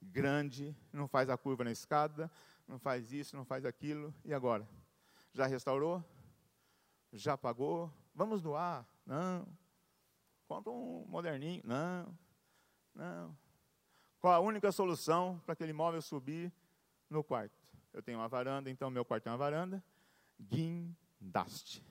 grande, 0.00 0.74
não 0.90 1.06
faz 1.06 1.28
a 1.28 1.36
curva 1.36 1.64
na 1.64 1.70
escada, 1.70 2.30
não 2.66 2.78
faz 2.78 3.12
isso, 3.12 3.36
não 3.36 3.44
faz 3.44 3.66
aquilo. 3.66 4.14
E 4.24 4.32
agora? 4.32 4.66
Já 5.34 5.44
restaurou? 5.44 6.02
Já 7.12 7.36
pagou? 7.36 7.92
Vamos 8.14 8.40
doar? 8.40 8.88
Não. 9.04 9.46
Compra 10.48 10.72
um 10.72 11.04
moderninho? 11.06 11.60
Não. 11.66 12.18
Não. 12.94 13.36
Qual 14.18 14.32
a 14.32 14.40
única 14.40 14.72
solução 14.72 15.42
para 15.44 15.52
aquele 15.52 15.74
móvel 15.74 16.00
subir 16.00 16.50
no 17.10 17.22
quarto? 17.22 17.54
Eu 17.92 18.02
tenho 18.02 18.18
uma 18.18 18.28
varanda, 18.28 18.70
então 18.70 18.90
meu 18.90 19.04
quarto 19.04 19.26
é 19.26 19.30
uma 19.30 19.36
varanda. 19.36 19.84
Guindaste. 20.40 21.84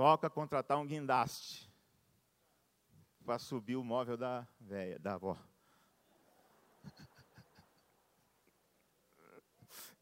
Toca 0.00 0.30
contratar 0.30 0.78
um 0.78 0.86
guindaste 0.86 1.70
para 3.22 3.38
subir 3.38 3.76
o 3.76 3.84
móvel 3.84 4.16
da 4.16 4.48
velha, 4.58 4.98
da 4.98 5.12
avó. 5.12 5.36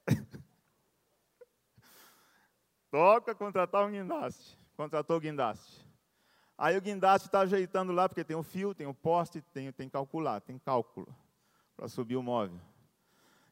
Toca 2.93 3.35
contratar 3.35 3.85
um 3.85 3.91
guindaste. 3.91 4.57
Contratou 4.77 5.17
o 5.17 5.21
guindaste. 5.21 5.85
Aí 6.57 6.79
o 6.79 6.81
guindaste 6.81 7.27
está 7.27 7.41
ajeitando 7.41 7.93
lá, 7.93 8.09
porque 8.09 8.23
tem 8.23 8.37
o 8.37 8.45
fio, 8.45 8.73
tem 8.73 8.87
o 8.87 8.95
poste, 8.95 9.43
tem, 9.43 9.73
tem 9.73 9.89
calcular, 9.89 10.41
tem 10.41 10.61
cálculo 10.61 11.13
para 11.77 11.89
subir 11.89 12.15
o 12.15 12.23
móvel. 12.23 12.61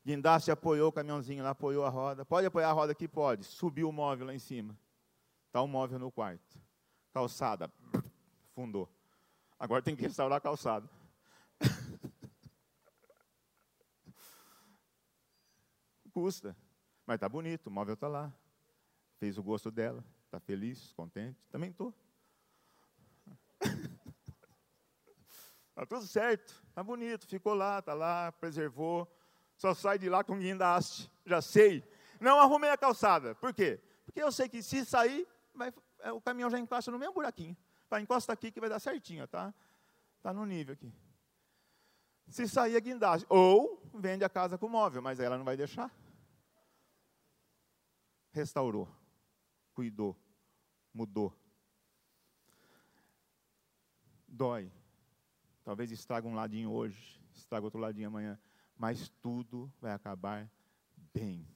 Guindaste 0.04 0.52
apoiou 0.52 0.90
o 0.90 0.92
caminhãozinho 0.92 1.42
lá, 1.42 1.50
apoiou 1.50 1.84
a 1.84 1.88
roda. 1.88 2.24
Pode 2.24 2.46
apoiar 2.46 2.68
a 2.70 2.72
roda 2.72 2.92
aqui? 2.92 3.08
Pode. 3.08 3.42
Subiu 3.42 3.88
o 3.88 3.92
móvel 3.92 4.28
lá 4.28 4.32
em 4.32 4.38
cima. 4.38 4.78
Está 5.56 5.62
o 5.62 5.66
móvel 5.66 5.98
no 5.98 6.12
quarto. 6.12 6.60
Calçada, 7.14 7.72
fundou. 8.54 8.86
Agora 9.58 9.80
tem 9.80 9.96
que 9.96 10.02
restaurar 10.02 10.36
a 10.36 10.40
calçada. 10.40 10.86
Custa. 16.12 16.54
Mas 17.06 17.14
está 17.14 17.26
bonito, 17.26 17.68
o 17.68 17.70
móvel 17.70 17.94
está 17.94 18.06
lá. 18.06 18.30
Fez 19.18 19.38
o 19.38 19.42
gosto 19.42 19.70
dela. 19.70 20.04
Está 20.26 20.38
feliz, 20.38 20.92
contente. 20.92 21.38
Também 21.50 21.70
estou. 21.70 21.94
Está 25.70 25.86
tudo 25.86 26.06
certo. 26.06 26.62
Está 26.68 26.82
bonito. 26.82 27.26
Ficou 27.26 27.54
lá, 27.54 27.78
está 27.78 27.94
lá, 27.94 28.30
preservou. 28.32 29.10
Só 29.56 29.72
sai 29.72 29.98
de 29.98 30.10
lá 30.10 30.22
com 30.22 30.38
guindaste. 30.38 31.10
Já 31.24 31.40
sei. 31.40 31.82
Não 32.20 32.38
arrumei 32.38 32.68
a 32.68 32.76
calçada. 32.76 33.34
Por 33.36 33.54
quê? 33.54 33.80
Porque 34.04 34.22
eu 34.22 34.30
sei 34.30 34.50
que 34.50 34.62
se 34.62 34.84
sair, 34.84 35.26
vai, 35.56 35.72
é, 36.00 36.12
o 36.12 36.20
caminhão 36.20 36.50
já 36.50 36.58
encosta 36.58 36.90
no 36.90 36.98
mesmo 36.98 37.14
buraquinho. 37.14 37.56
Tá, 37.88 38.00
encosta 38.00 38.32
aqui 38.32 38.50
que 38.50 38.60
vai 38.60 38.68
dar 38.68 38.78
certinho, 38.78 39.26
tá? 39.26 39.54
Tá 40.22 40.32
no 40.32 40.44
nível 40.44 40.74
aqui. 40.74 40.92
Se 42.28 42.48
sair 42.48 42.76
a 42.76 42.80
guindagem. 42.80 43.26
Ou 43.30 43.80
vende 43.94 44.24
a 44.24 44.28
casa 44.28 44.58
com 44.58 44.68
móvel, 44.68 45.00
mas 45.00 45.20
ela 45.20 45.38
não 45.38 45.44
vai 45.44 45.56
deixar. 45.56 45.90
Restaurou, 48.32 48.88
cuidou, 49.72 50.16
mudou. 50.92 51.32
Dói. 54.28 54.70
Talvez 55.64 55.90
estraga 55.90 56.28
um 56.28 56.34
ladinho 56.34 56.70
hoje, 56.70 57.20
estraga 57.32 57.64
outro 57.64 57.80
ladinho 57.80 58.08
amanhã, 58.08 58.38
mas 58.76 59.08
tudo 59.08 59.72
vai 59.80 59.92
acabar 59.92 60.50
bem. 61.14 61.48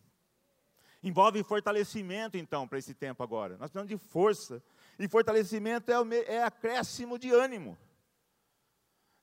Envolve 1.02 1.42
fortalecimento, 1.42 2.36
então, 2.36 2.68
para 2.68 2.78
esse 2.78 2.94
tempo 2.94 3.22
agora. 3.22 3.56
Nós 3.56 3.70
precisamos 3.70 3.88
de 3.88 3.96
força. 3.96 4.62
E 4.98 5.08
fortalecimento 5.08 5.90
é, 5.90 5.98
o, 5.98 6.12
é 6.12 6.42
acréscimo 6.42 7.18
de 7.18 7.30
ânimo. 7.30 7.78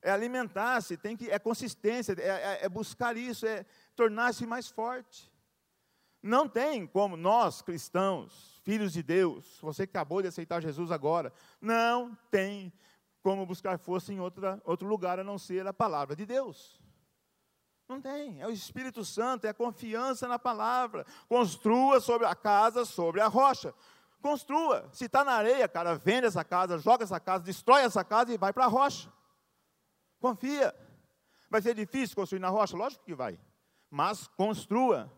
É 0.02 0.10
alimentar-se, 0.10 0.96
tem 0.96 1.16
que, 1.16 1.30
é 1.30 1.38
consistência, 1.38 2.14
é, 2.18 2.28
é, 2.28 2.58
é 2.64 2.68
buscar 2.68 3.16
isso, 3.16 3.46
é 3.46 3.64
tornar-se 3.94 4.46
mais 4.46 4.68
forte. 4.68 5.30
Não 6.22 6.48
tem 6.48 6.86
como 6.86 7.16
nós, 7.16 7.62
cristãos, 7.62 8.60
filhos 8.64 8.92
de 8.92 9.02
Deus, 9.02 9.58
você 9.60 9.86
que 9.86 9.96
acabou 9.96 10.20
de 10.20 10.28
aceitar 10.28 10.60
Jesus 10.60 10.90
agora, 10.90 11.32
não 11.60 12.16
tem 12.30 12.72
como 13.22 13.46
buscar 13.46 13.78
força 13.78 14.12
em 14.12 14.20
outra, 14.20 14.60
outro 14.64 14.86
lugar 14.88 15.18
a 15.18 15.24
não 15.24 15.38
ser 15.38 15.66
a 15.66 15.72
palavra 15.72 16.16
de 16.16 16.26
Deus. 16.26 16.80
Não 17.88 18.02
tem. 18.02 18.40
É 18.40 18.46
o 18.46 18.50
Espírito 18.50 19.02
Santo, 19.02 19.46
é 19.46 19.48
a 19.48 19.54
confiança 19.54 20.28
na 20.28 20.38
palavra. 20.38 21.06
Construa 21.26 22.00
sobre 22.00 22.26
a 22.26 22.34
casa, 22.34 22.84
sobre 22.84 23.20
a 23.20 23.28
rocha. 23.28 23.74
Construa. 24.20 24.88
Se 24.92 25.06
está 25.06 25.24
na 25.24 25.32
areia, 25.32 25.66
cara, 25.66 25.94
vende 25.94 26.26
essa 26.26 26.44
casa, 26.44 26.78
joga 26.78 27.04
essa 27.04 27.18
casa, 27.18 27.44
destrói 27.44 27.82
essa 27.82 28.04
casa 28.04 28.32
e 28.32 28.36
vai 28.36 28.52
para 28.52 28.64
a 28.66 28.68
rocha. 28.68 29.10
Confia. 30.20 30.74
Vai 31.48 31.62
ser 31.62 31.74
difícil 31.74 32.14
construir 32.14 32.40
na 32.40 32.50
rocha? 32.50 32.76
Lógico 32.76 33.04
que 33.04 33.14
vai. 33.14 33.40
Mas 33.90 34.26
construa. 34.28 35.10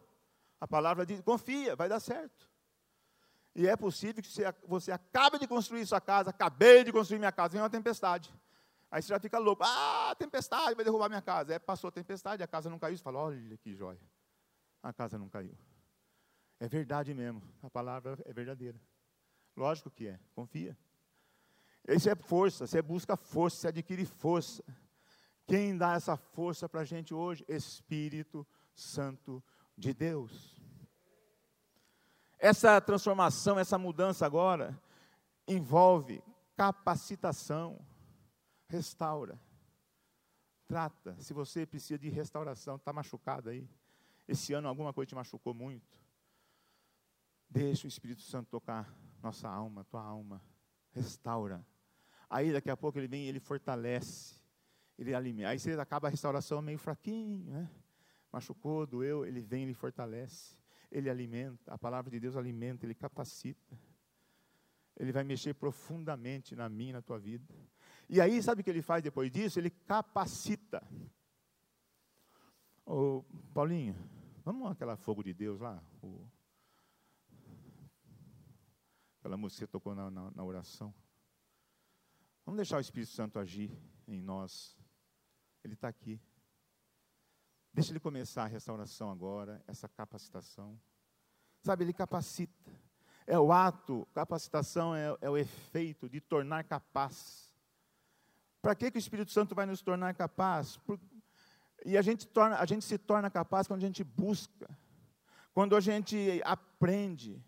A 0.60 0.68
palavra 0.68 1.04
diz: 1.04 1.20
confia, 1.22 1.74
vai 1.74 1.88
dar 1.88 1.98
certo. 1.98 2.48
E 3.52 3.66
é 3.66 3.76
possível 3.76 4.22
que 4.22 4.30
você, 4.30 4.54
você 4.64 4.92
acabe 4.92 5.40
de 5.40 5.48
construir 5.48 5.84
sua 5.86 6.00
casa, 6.00 6.30
acabei 6.30 6.84
de 6.84 6.92
construir 6.92 7.18
minha 7.18 7.32
casa, 7.32 7.54
vem 7.54 7.62
uma 7.62 7.68
tempestade. 7.68 8.32
Aí 8.90 9.00
você 9.00 9.08
já 9.08 9.20
fica 9.20 9.38
louco. 9.38 9.62
Ah, 9.64 10.14
tempestade, 10.18 10.74
vai 10.74 10.84
derrubar 10.84 11.08
minha 11.08 11.22
casa. 11.22 11.54
É, 11.54 11.58
passou 11.58 11.88
a 11.88 11.92
tempestade, 11.92 12.42
a 12.42 12.46
casa 12.46 12.68
não 12.68 12.78
caiu. 12.78 12.96
Você 12.96 13.02
fala, 13.02 13.20
olha 13.20 13.56
que 13.56 13.72
joia. 13.74 14.00
A 14.82 14.92
casa 14.92 15.16
não 15.16 15.28
caiu. 15.28 15.56
É 16.58 16.68
verdade 16.68 17.14
mesmo. 17.14 17.42
A 17.62 17.70
palavra 17.70 18.18
é 18.24 18.32
verdadeira. 18.32 18.80
Lógico 19.56 19.90
que 19.90 20.08
é. 20.08 20.18
Confia. 20.34 20.76
Isso 21.86 22.10
é 22.10 22.16
força. 22.16 22.66
Você 22.66 22.82
busca 22.82 23.16
força, 23.16 23.56
você 23.58 23.68
adquire 23.68 24.04
força. 24.04 24.64
Quem 25.46 25.76
dá 25.76 25.94
essa 25.94 26.16
força 26.16 26.68
para 26.68 26.80
a 26.80 26.84
gente 26.84 27.14
hoje? 27.14 27.44
Espírito 27.48 28.46
Santo 28.74 29.42
de 29.76 29.94
Deus. 29.94 30.60
Essa 32.38 32.80
transformação, 32.80 33.58
essa 33.58 33.76
mudança 33.78 34.24
agora, 34.24 34.78
envolve 35.46 36.22
capacitação 36.56 37.78
restaura. 38.70 39.38
Trata. 40.66 41.16
Se 41.20 41.34
você 41.34 41.66
precisa 41.66 41.98
de 41.98 42.08
restauração, 42.08 42.76
está 42.76 42.92
machucado 42.92 43.50
aí. 43.50 43.68
Esse 44.26 44.52
ano 44.52 44.68
alguma 44.68 44.92
coisa 44.92 45.08
te 45.08 45.14
machucou 45.14 45.52
muito. 45.52 45.98
Deixa 47.48 47.86
o 47.86 47.88
Espírito 47.88 48.22
Santo 48.22 48.48
tocar 48.48 48.96
nossa 49.20 49.48
alma, 49.48 49.84
tua 49.84 50.02
alma. 50.02 50.40
Restaura. 50.92 51.66
Aí 52.28 52.52
daqui 52.52 52.70
a 52.70 52.76
pouco 52.76 52.98
ele 52.98 53.08
vem 53.08 53.24
e 53.24 53.28
ele 53.28 53.40
fortalece. 53.40 54.36
Ele 54.96 55.12
alimenta. 55.12 55.48
Aí 55.48 55.58
você 55.58 55.72
acaba 55.72 56.06
a 56.06 56.10
restauração 56.10 56.62
meio 56.62 56.78
fraquinho, 56.78 57.50
né? 57.50 57.68
Machucou, 58.32 58.86
doeu, 58.86 59.26
ele 59.26 59.40
vem, 59.40 59.64
ele 59.64 59.74
fortalece. 59.74 60.54
Ele 60.92 61.10
alimenta. 61.10 61.74
A 61.74 61.78
palavra 61.78 62.08
de 62.08 62.20
Deus 62.20 62.36
alimenta, 62.36 62.86
ele 62.86 62.94
capacita. 62.94 63.76
Ele 64.96 65.10
vai 65.10 65.24
mexer 65.24 65.54
profundamente 65.54 66.54
na 66.54 66.68
minha, 66.68 66.92
na 66.92 67.02
tua 67.02 67.18
vida. 67.18 67.52
E 68.12 68.20
aí, 68.20 68.42
sabe 68.42 68.60
o 68.60 68.64
que 68.64 68.70
ele 68.70 68.82
faz 68.82 69.04
depois 69.04 69.30
disso? 69.30 69.60
Ele 69.60 69.70
capacita. 69.70 70.82
Ô, 72.84 73.22
Paulinho, 73.54 73.94
vamos 74.44 74.68
aquela 74.68 74.96
fogo 74.96 75.22
de 75.22 75.32
Deus 75.32 75.60
lá? 75.60 75.80
O, 76.02 76.28
aquela 79.20 79.36
música 79.36 79.64
que 79.64 79.70
tocou 79.70 79.94
na, 79.94 80.10
na, 80.10 80.28
na 80.32 80.42
oração. 80.42 80.92
Vamos 82.44 82.56
deixar 82.56 82.78
o 82.78 82.80
Espírito 82.80 83.12
Santo 83.12 83.38
agir 83.38 83.70
em 84.08 84.20
nós. 84.20 84.76
Ele 85.62 85.74
está 85.74 85.86
aqui. 85.86 86.20
Deixa 87.72 87.92
ele 87.92 88.00
começar 88.00 88.42
a 88.42 88.48
restauração 88.48 89.08
agora, 89.08 89.62
essa 89.68 89.88
capacitação. 89.88 90.76
Sabe, 91.62 91.84
ele 91.84 91.92
capacita. 91.92 92.72
É 93.24 93.38
o 93.38 93.52
ato, 93.52 94.04
capacitação 94.12 94.96
é, 94.96 95.16
é 95.20 95.30
o 95.30 95.36
efeito 95.36 96.08
de 96.08 96.20
tornar 96.20 96.64
capaz. 96.64 97.49
Para 98.60 98.74
que, 98.74 98.90
que 98.90 98.98
o 98.98 99.00
Espírito 99.00 99.30
Santo 99.30 99.54
vai 99.54 99.66
nos 99.66 99.80
tornar 99.80 100.14
capaz? 100.14 100.76
Por, 100.78 100.98
e 101.84 101.96
a 101.96 102.02
gente, 102.02 102.26
torna, 102.26 102.58
a 102.58 102.66
gente 102.66 102.84
se 102.84 102.98
torna 102.98 103.30
capaz 103.30 103.66
quando 103.66 103.82
a 103.82 103.86
gente 103.86 104.04
busca, 104.04 104.68
quando 105.54 105.74
a 105.74 105.80
gente 105.80 106.40
aprende, 106.44 107.42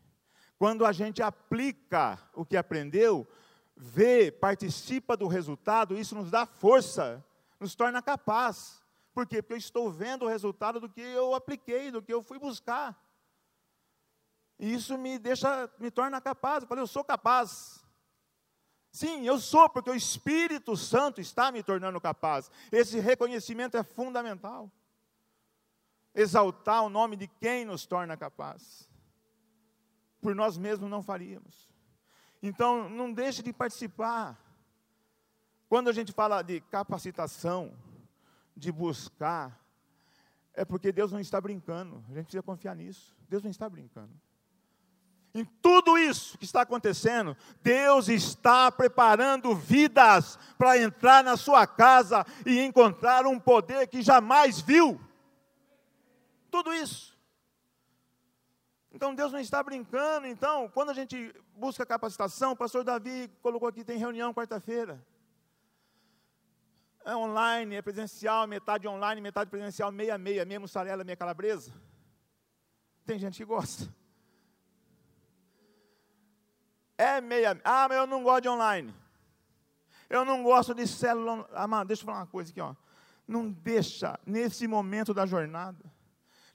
quando 0.58 0.86
a 0.86 0.92
gente 0.92 1.22
aplica 1.22 2.18
o 2.34 2.44
que 2.44 2.56
aprendeu, 2.56 3.28
vê, 3.76 4.30
participa 4.30 5.16
do 5.16 5.26
resultado, 5.26 5.98
isso 5.98 6.14
nos 6.14 6.30
dá 6.30 6.46
força, 6.46 7.24
nos 7.60 7.74
torna 7.74 8.00
capaz. 8.00 8.82
Por 9.12 9.26
quê? 9.26 9.42
Porque 9.42 9.54
eu 9.54 9.58
estou 9.58 9.90
vendo 9.90 10.24
o 10.24 10.28
resultado 10.28 10.80
do 10.80 10.88
que 10.88 11.00
eu 11.00 11.34
apliquei, 11.34 11.90
do 11.90 12.00
que 12.00 12.12
eu 12.12 12.22
fui 12.22 12.38
buscar. 12.38 12.98
E 14.58 14.72
isso 14.72 14.96
me 14.96 15.18
deixa, 15.18 15.70
me 15.78 15.90
torna 15.90 16.20
capaz. 16.20 16.62
Eu 16.62 16.68
falei, 16.68 16.82
eu 16.82 16.86
sou 16.86 17.04
capaz. 17.04 17.81
Sim, 18.92 19.26
eu 19.26 19.40
sou, 19.40 19.70
porque 19.70 19.88
o 19.88 19.94
Espírito 19.94 20.76
Santo 20.76 21.18
está 21.18 21.50
me 21.50 21.62
tornando 21.62 21.98
capaz. 21.98 22.50
Esse 22.70 23.00
reconhecimento 23.00 23.74
é 23.74 23.82
fundamental. 23.82 24.70
Exaltar 26.14 26.84
o 26.84 26.90
nome 26.90 27.16
de 27.16 27.26
quem 27.26 27.64
nos 27.64 27.86
torna 27.86 28.18
capaz. 28.18 28.86
Por 30.20 30.34
nós 30.34 30.58
mesmos 30.58 30.90
não 30.90 31.02
faríamos. 31.02 31.72
Então, 32.42 32.90
não 32.90 33.10
deixe 33.10 33.42
de 33.42 33.50
participar. 33.50 34.38
Quando 35.70 35.88
a 35.88 35.92
gente 35.92 36.12
fala 36.12 36.42
de 36.42 36.60
capacitação, 36.60 37.74
de 38.54 38.70
buscar, 38.70 39.58
é 40.52 40.66
porque 40.66 40.92
Deus 40.92 41.10
não 41.10 41.18
está 41.18 41.40
brincando. 41.40 42.04
A 42.10 42.12
gente 42.12 42.24
precisa 42.24 42.42
confiar 42.42 42.76
nisso. 42.76 43.16
Deus 43.26 43.42
não 43.42 43.50
está 43.50 43.70
brincando. 43.70 44.12
Em 45.34 45.44
tudo 45.44 45.96
isso 45.96 46.36
que 46.36 46.44
está 46.44 46.60
acontecendo, 46.60 47.34
Deus 47.62 48.08
está 48.08 48.70
preparando 48.70 49.54
vidas 49.54 50.38
para 50.58 50.76
entrar 50.76 51.24
na 51.24 51.38
sua 51.38 51.66
casa 51.66 52.26
e 52.44 52.60
encontrar 52.60 53.26
um 53.26 53.40
poder 53.40 53.88
que 53.88 54.02
jamais 54.02 54.60
viu. 54.60 55.00
Tudo 56.50 56.74
isso. 56.74 57.16
Então 58.92 59.14
Deus 59.14 59.32
não 59.32 59.38
está 59.38 59.62
brincando. 59.62 60.26
Então, 60.26 60.68
quando 60.68 60.90
a 60.90 60.94
gente 60.94 61.34
busca 61.56 61.86
capacitação, 61.86 62.52
o 62.52 62.56
pastor 62.56 62.84
Davi 62.84 63.30
colocou 63.40 63.68
aqui: 63.68 63.82
tem 63.82 63.96
reunião 63.96 64.34
quarta-feira. 64.34 65.02
É 67.04 67.16
online, 67.16 67.76
é 67.76 67.82
presencial, 67.82 68.46
metade 68.46 68.86
online, 68.86 69.20
metade 69.20 69.48
presencial, 69.48 69.90
meia, 69.90 70.18
meia, 70.18 70.44
meia 70.44 70.60
mussarela, 70.60 71.02
meia 71.02 71.16
calabresa. 71.16 71.72
Tem 73.06 73.18
gente 73.18 73.38
que 73.38 73.44
gosta. 73.46 74.01
É 77.02 77.20
meia. 77.20 77.60
Ah, 77.64 77.86
mas 77.88 77.98
eu 77.98 78.06
não 78.06 78.22
gosto 78.22 78.42
de 78.42 78.48
online. 78.48 78.94
Eu 80.08 80.24
não 80.24 80.44
gosto 80.44 80.72
de 80.72 80.86
célula. 80.86 81.48
Amado, 81.52 81.88
deixa 81.88 82.02
eu 82.02 82.06
falar 82.06 82.18
uma 82.18 82.26
coisa 82.26 82.52
aqui, 82.52 82.60
ó. 82.60 82.76
Não 83.26 83.50
deixa, 83.50 84.20
nesse 84.24 84.68
momento 84.68 85.12
da 85.12 85.26
jornada, 85.26 85.84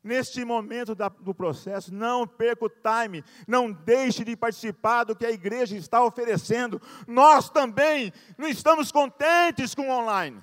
neste 0.02 0.46
momento 0.46 0.96
da, 0.96 1.10
do 1.10 1.36
processo, 1.36 1.94
não 1.94 2.26
perca 2.26 2.64
o 2.66 2.70
time, 2.70 3.26
não 3.46 3.72
deixe 3.72 4.24
de 4.24 4.38
participar 4.38 5.04
do 5.04 5.16
que 5.16 5.26
a 5.26 5.32
igreja 5.32 5.76
está 5.76 6.02
oferecendo. 6.02 6.82
Nós 7.06 7.50
também 7.50 8.14
não 8.38 8.48
estamos 8.48 8.90
contentes 8.90 9.76
com 9.76 9.90
o 9.90 9.92
online, 9.92 10.42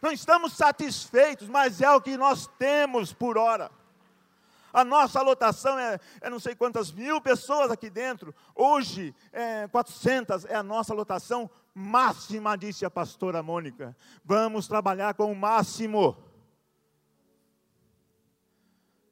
não 0.00 0.12
estamos 0.12 0.54
satisfeitos, 0.54 1.46
mas 1.46 1.82
é 1.82 1.90
o 1.90 2.00
que 2.00 2.16
nós 2.16 2.46
temos 2.58 3.12
por 3.12 3.36
hora. 3.36 3.70
A 4.72 4.84
nossa 4.84 5.20
lotação 5.20 5.78
é, 5.78 5.98
é, 6.20 6.30
não 6.30 6.38
sei 6.38 6.54
quantas 6.54 6.92
mil 6.92 7.20
pessoas 7.20 7.70
aqui 7.70 7.90
dentro. 7.90 8.34
Hoje, 8.54 9.14
é 9.32 9.66
400 9.68 10.44
é 10.44 10.54
a 10.54 10.62
nossa 10.62 10.94
lotação 10.94 11.50
máxima, 11.74 12.56
disse 12.56 12.84
a 12.84 12.90
pastora 12.90 13.42
Mônica. 13.42 13.96
Vamos 14.24 14.68
trabalhar 14.68 15.14
com 15.14 15.30
o 15.30 15.36
máximo. 15.36 16.16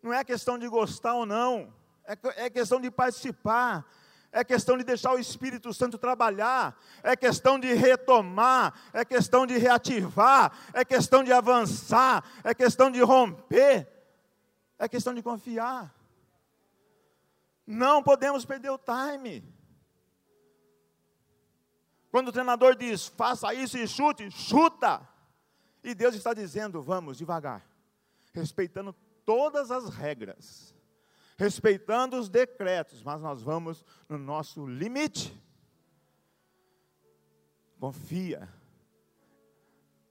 Não 0.03 0.13
é 0.13 0.25
questão 0.25 0.59
de 0.59 0.69
gostar 0.69 1.15
ou 1.15 1.27
não, 1.27 1.73
é, 2.05 2.47
é 2.47 2.51
questão 2.51 2.81
de 2.81 2.91
participar, 2.91 3.85
é 4.31 4.45
questão 4.45 4.77
de 4.79 4.85
deixar 4.85 5.13
o 5.13 5.19
Espírito 5.19 5.73
Santo 5.75 5.99
trabalhar, 5.99 6.79
é 7.03 7.17
questão 7.17 7.59
de 7.59 7.73
retomar, 7.75 8.75
é 8.93 9.05
questão 9.05 9.47
de 9.47 9.59
reativar, 9.59 10.53
é 10.73 10.85
questão 10.85 11.25
de 11.25 11.33
avançar, 11.33 12.25
é 12.45 12.55
questão 12.55 12.91
de 12.91 13.01
romper. 13.03 13.98
É 14.79 14.89
questão 14.89 15.13
de 15.13 15.23
confiar. 15.23 15.95
Não 17.67 18.03
podemos 18.03 18.45
perder 18.45 18.71
o 18.71 18.79
time. 18.79 19.45
Quando 22.11 22.29
o 22.29 22.33
treinador 22.33 22.77
diz, 22.77 23.07
faça 23.07 23.53
isso 23.53 23.77
e 23.77 23.87
chute, 23.87 24.31
chuta. 24.31 25.07
E 25.83 25.95
Deus 25.95 26.15
está 26.15 26.33
dizendo, 26.33 26.83
vamos 26.83 27.19
devagar, 27.19 27.67
respeitando 28.33 28.95
todas 29.25 29.71
as 29.71 29.91
regras, 29.91 30.75
respeitando 31.37 32.19
os 32.19 32.29
decretos, 32.29 33.03
mas 33.03 33.21
nós 33.21 33.43
vamos 33.43 33.85
no 34.09 34.17
nosso 34.17 34.67
limite. 34.67 35.39
Confia. 37.79 38.49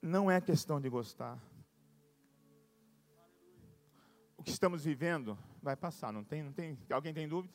Não 0.00 0.30
é 0.30 0.40
questão 0.40 0.80
de 0.80 0.88
gostar 0.88 1.38
que 4.48 4.52
estamos 4.52 4.82
vivendo 4.82 5.38
vai 5.62 5.76
passar, 5.76 6.10
não 6.10 6.24
tem, 6.24 6.42
não 6.42 6.52
tem? 6.52 6.78
Alguém 6.90 7.12
tem 7.12 7.28
dúvida? 7.28 7.52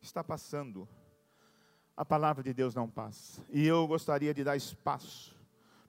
Está 0.00 0.22
passando. 0.22 0.88
A 1.96 2.04
palavra 2.04 2.44
de 2.44 2.54
Deus 2.54 2.76
não 2.76 2.88
passa. 2.88 3.44
E 3.50 3.66
eu 3.66 3.88
gostaria 3.88 4.32
de 4.32 4.44
dar 4.44 4.56
espaço, 4.56 5.36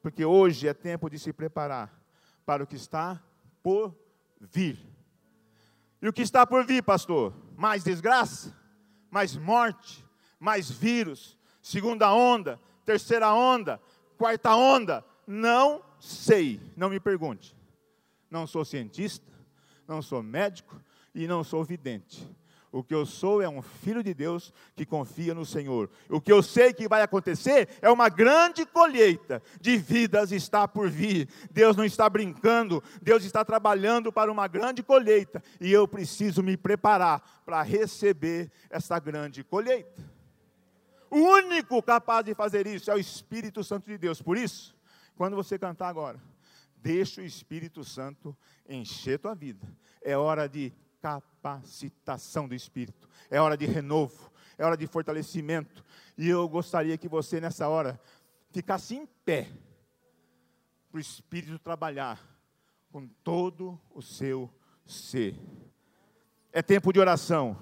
porque 0.02 0.26
hoje 0.26 0.68
é 0.68 0.74
tempo 0.74 1.08
de 1.08 1.20
se 1.20 1.32
preparar 1.32 2.04
para 2.44 2.64
o 2.64 2.68
que 2.68 2.76
está 2.76 3.22
por 3.62 3.96
vir. 4.40 4.80
E 6.02 6.08
o 6.08 6.14
que 6.14 6.24
está 6.24 6.48
por 6.48 6.66
vir, 6.66 6.82
pastor? 6.82 7.32
Mais 7.56 7.84
desgraça, 7.84 8.58
mais 9.12 9.38
morte, 9.38 10.04
mais 10.40 10.70
vírus, 10.72 11.38
segunda 11.62 12.12
onda, 12.12 12.60
terceira 12.84 13.32
onda, 13.36 13.80
quarta 14.18 14.56
onda, 14.56 15.06
não 15.28 15.84
sei, 16.00 16.60
não 16.76 16.90
me 16.90 17.00
pergunte. 17.00 17.56
Não 18.32 18.48
sou 18.48 18.66
cientista, 18.66 19.31
não 19.88 20.02
sou 20.02 20.22
médico 20.24 20.82
e 21.14 21.28
não 21.28 21.44
sou 21.44 21.64
vidente. 21.64 22.28
O 22.72 22.82
que 22.82 22.96
eu 22.96 23.06
sou 23.06 23.42
é 23.42 23.50
um 23.50 23.62
filho 23.62 24.02
de 24.02 24.14
Deus 24.14 24.54
que 24.78 24.86
confia 24.86 25.34
no 25.36 25.46
Senhor. 25.46 25.90
O 26.10 26.22
que 26.22 26.32
eu 26.32 26.42
sei 26.42 26.72
que 26.72 26.88
vai 26.88 27.02
acontecer 27.02 27.68
é 27.82 27.92
uma 27.92 28.08
grande 28.08 28.66
colheita 28.66 29.44
de 29.60 29.76
vidas 29.76 30.32
está 30.32 30.66
por 30.66 30.90
vir. 30.90 31.28
Deus 31.52 31.76
não 31.76 31.84
está 31.84 32.10
brincando, 32.10 32.82
Deus 33.02 33.26
está 33.26 33.44
trabalhando 33.44 34.10
para 34.12 34.32
uma 34.32 34.48
grande 34.48 34.82
colheita 34.82 35.44
e 35.60 35.70
eu 35.70 35.86
preciso 35.86 36.42
me 36.42 36.56
preparar 36.56 37.42
para 37.46 37.62
receber 37.62 38.50
essa 38.70 38.98
grande 39.00 39.44
colheita. 39.44 40.02
O 41.10 41.18
único 41.18 41.84
capaz 41.84 42.24
de 42.24 42.34
fazer 42.34 42.66
isso 42.68 42.90
é 42.90 42.96
o 42.96 43.00
Espírito 43.00 43.66
Santo 43.66 43.88
de 43.88 43.98
Deus. 43.98 44.22
Por 44.22 44.38
isso, 44.38 44.74
quando 45.18 45.36
você 45.36 45.60
cantar 45.60 45.90
agora, 45.90 46.22
deixa 46.82 47.22
o 47.22 47.26
Espírito 47.26 47.84
Santo 47.84 48.36
encher 48.68 49.20
tua 49.20 49.36
vida. 49.36 49.68
É 50.02 50.18
hora 50.18 50.48
de 50.48 50.74
capacitação 51.02 52.48
do 52.48 52.54
Espírito, 52.54 53.10
é 53.30 53.40
hora 53.40 53.58
de 53.58 53.66
renovo, 53.66 54.32
é 54.58 54.66
hora 54.66 54.78
de 54.78 54.88
fortalecimento. 54.88 55.84
E 56.18 56.28
eu 56.28 56.48
gostaria 56.48 56.98
que 56.98 57.08
você, 57.08 57.40
nessa 57.40 57.68
hora, 57.68 58.00
ficasse 58.52 58.96
em 58.96 59.06
pé, 59.06 59.50
para 60.92 60.98
o 60.98 61.02
Espírito 61.02 61.58
trabalhar 61.58 62.20
com 62.92 63.08
todo 63.24 63.80
o 63.92 64.02
seu 64.02 64.54
ser. 64.86 65.40
É 66.52 66.62
tempo 66.62 66.92
de 66.92 67.00
oração. 67.00 67.58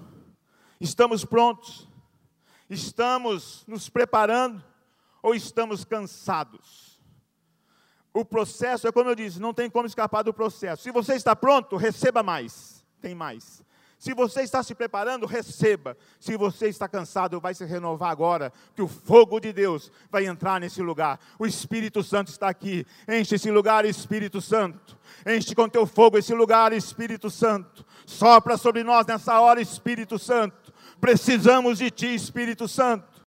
Estamos 0.80 1.24
prontos? 1.24 1.88
Estamos 2.68 3.64
nos 3.66 3.88
preparando? 3.88 4.64
Ou 5.22 5.34
estamos 5.34 5.84
cansados? 5.84 6.89
O 8.12 8.24
processo 8.24 8.88
é 8.88 8.92
como 8.92 9.10
eu 9.10 9.14
disse, 9.14 9.40
não 9.40 9.54
tem 9.54 9.70
como 9.70 9.86
escapar 9.86 10.22
do 10.22 10.34
processo. 10.34 10.82
Se 10.82 10.90
você 10.90 11.14
está 11.14 11.34
pronto, 11.36 11.76
receba 11.76 12.22
mais 12.22 12.80
tem 13.00 13.14
mais. 13.14 13.62
Se 13.98 14.14
você 14.14 14.42
está 14.42 14.62
se 14.62 14.74
preparando, 14.74 15.26
receba. 15.26 15.94
Se 16.18 16.34
você 16.34 16.68
está 16.68 16.88
cansado, 16.88 17.38
vai 17.38 17.54
se 17.54 17.66
renovar 17.66 18.10
agora, 18.10 18.50
que 18.74 18.80
o 18.80 18.88
fogo 18.88 19.38
de 19.38 19.52
Deus 19.52 19.92
vai 20.10 20.24
entrar 20.24 20.58
nesse 20.58 20.80
lugar. 20.80 21.20
O 21.38 21.46
Espírito 21.46 22.02
Santo 22.02 22.28
está 22.28 22.48
aqui. 22.48 22.86
Enche 23.06 23.34
esse 23.34 23.50
lugar, 23.50 23.84
Espírito 23.84 24.40
Santo. 24.40 24.96
Enche 25.26 25.54
com 25.54 25.68
teu 25.68 25.86
fogo 25.86 26.16
esse 26.16 26.32
lugar, 26.32 26.72
Espírito 26.72 27.28
Santo. 27.28 27.84
Sopra 28.06 28.56
sobre 28.56 28.82
nós 28.82 29.04
nessa 29.06 29.38
hora, 29.38 29.60
Espírito 29.60 30.18
Santo. 30.18 30.72
Precisamos 30.98 31.78
de 31.78 31.90
ti, 31.90 32.14
Espírito 32.14 32.66
Santo. 32.66 33.09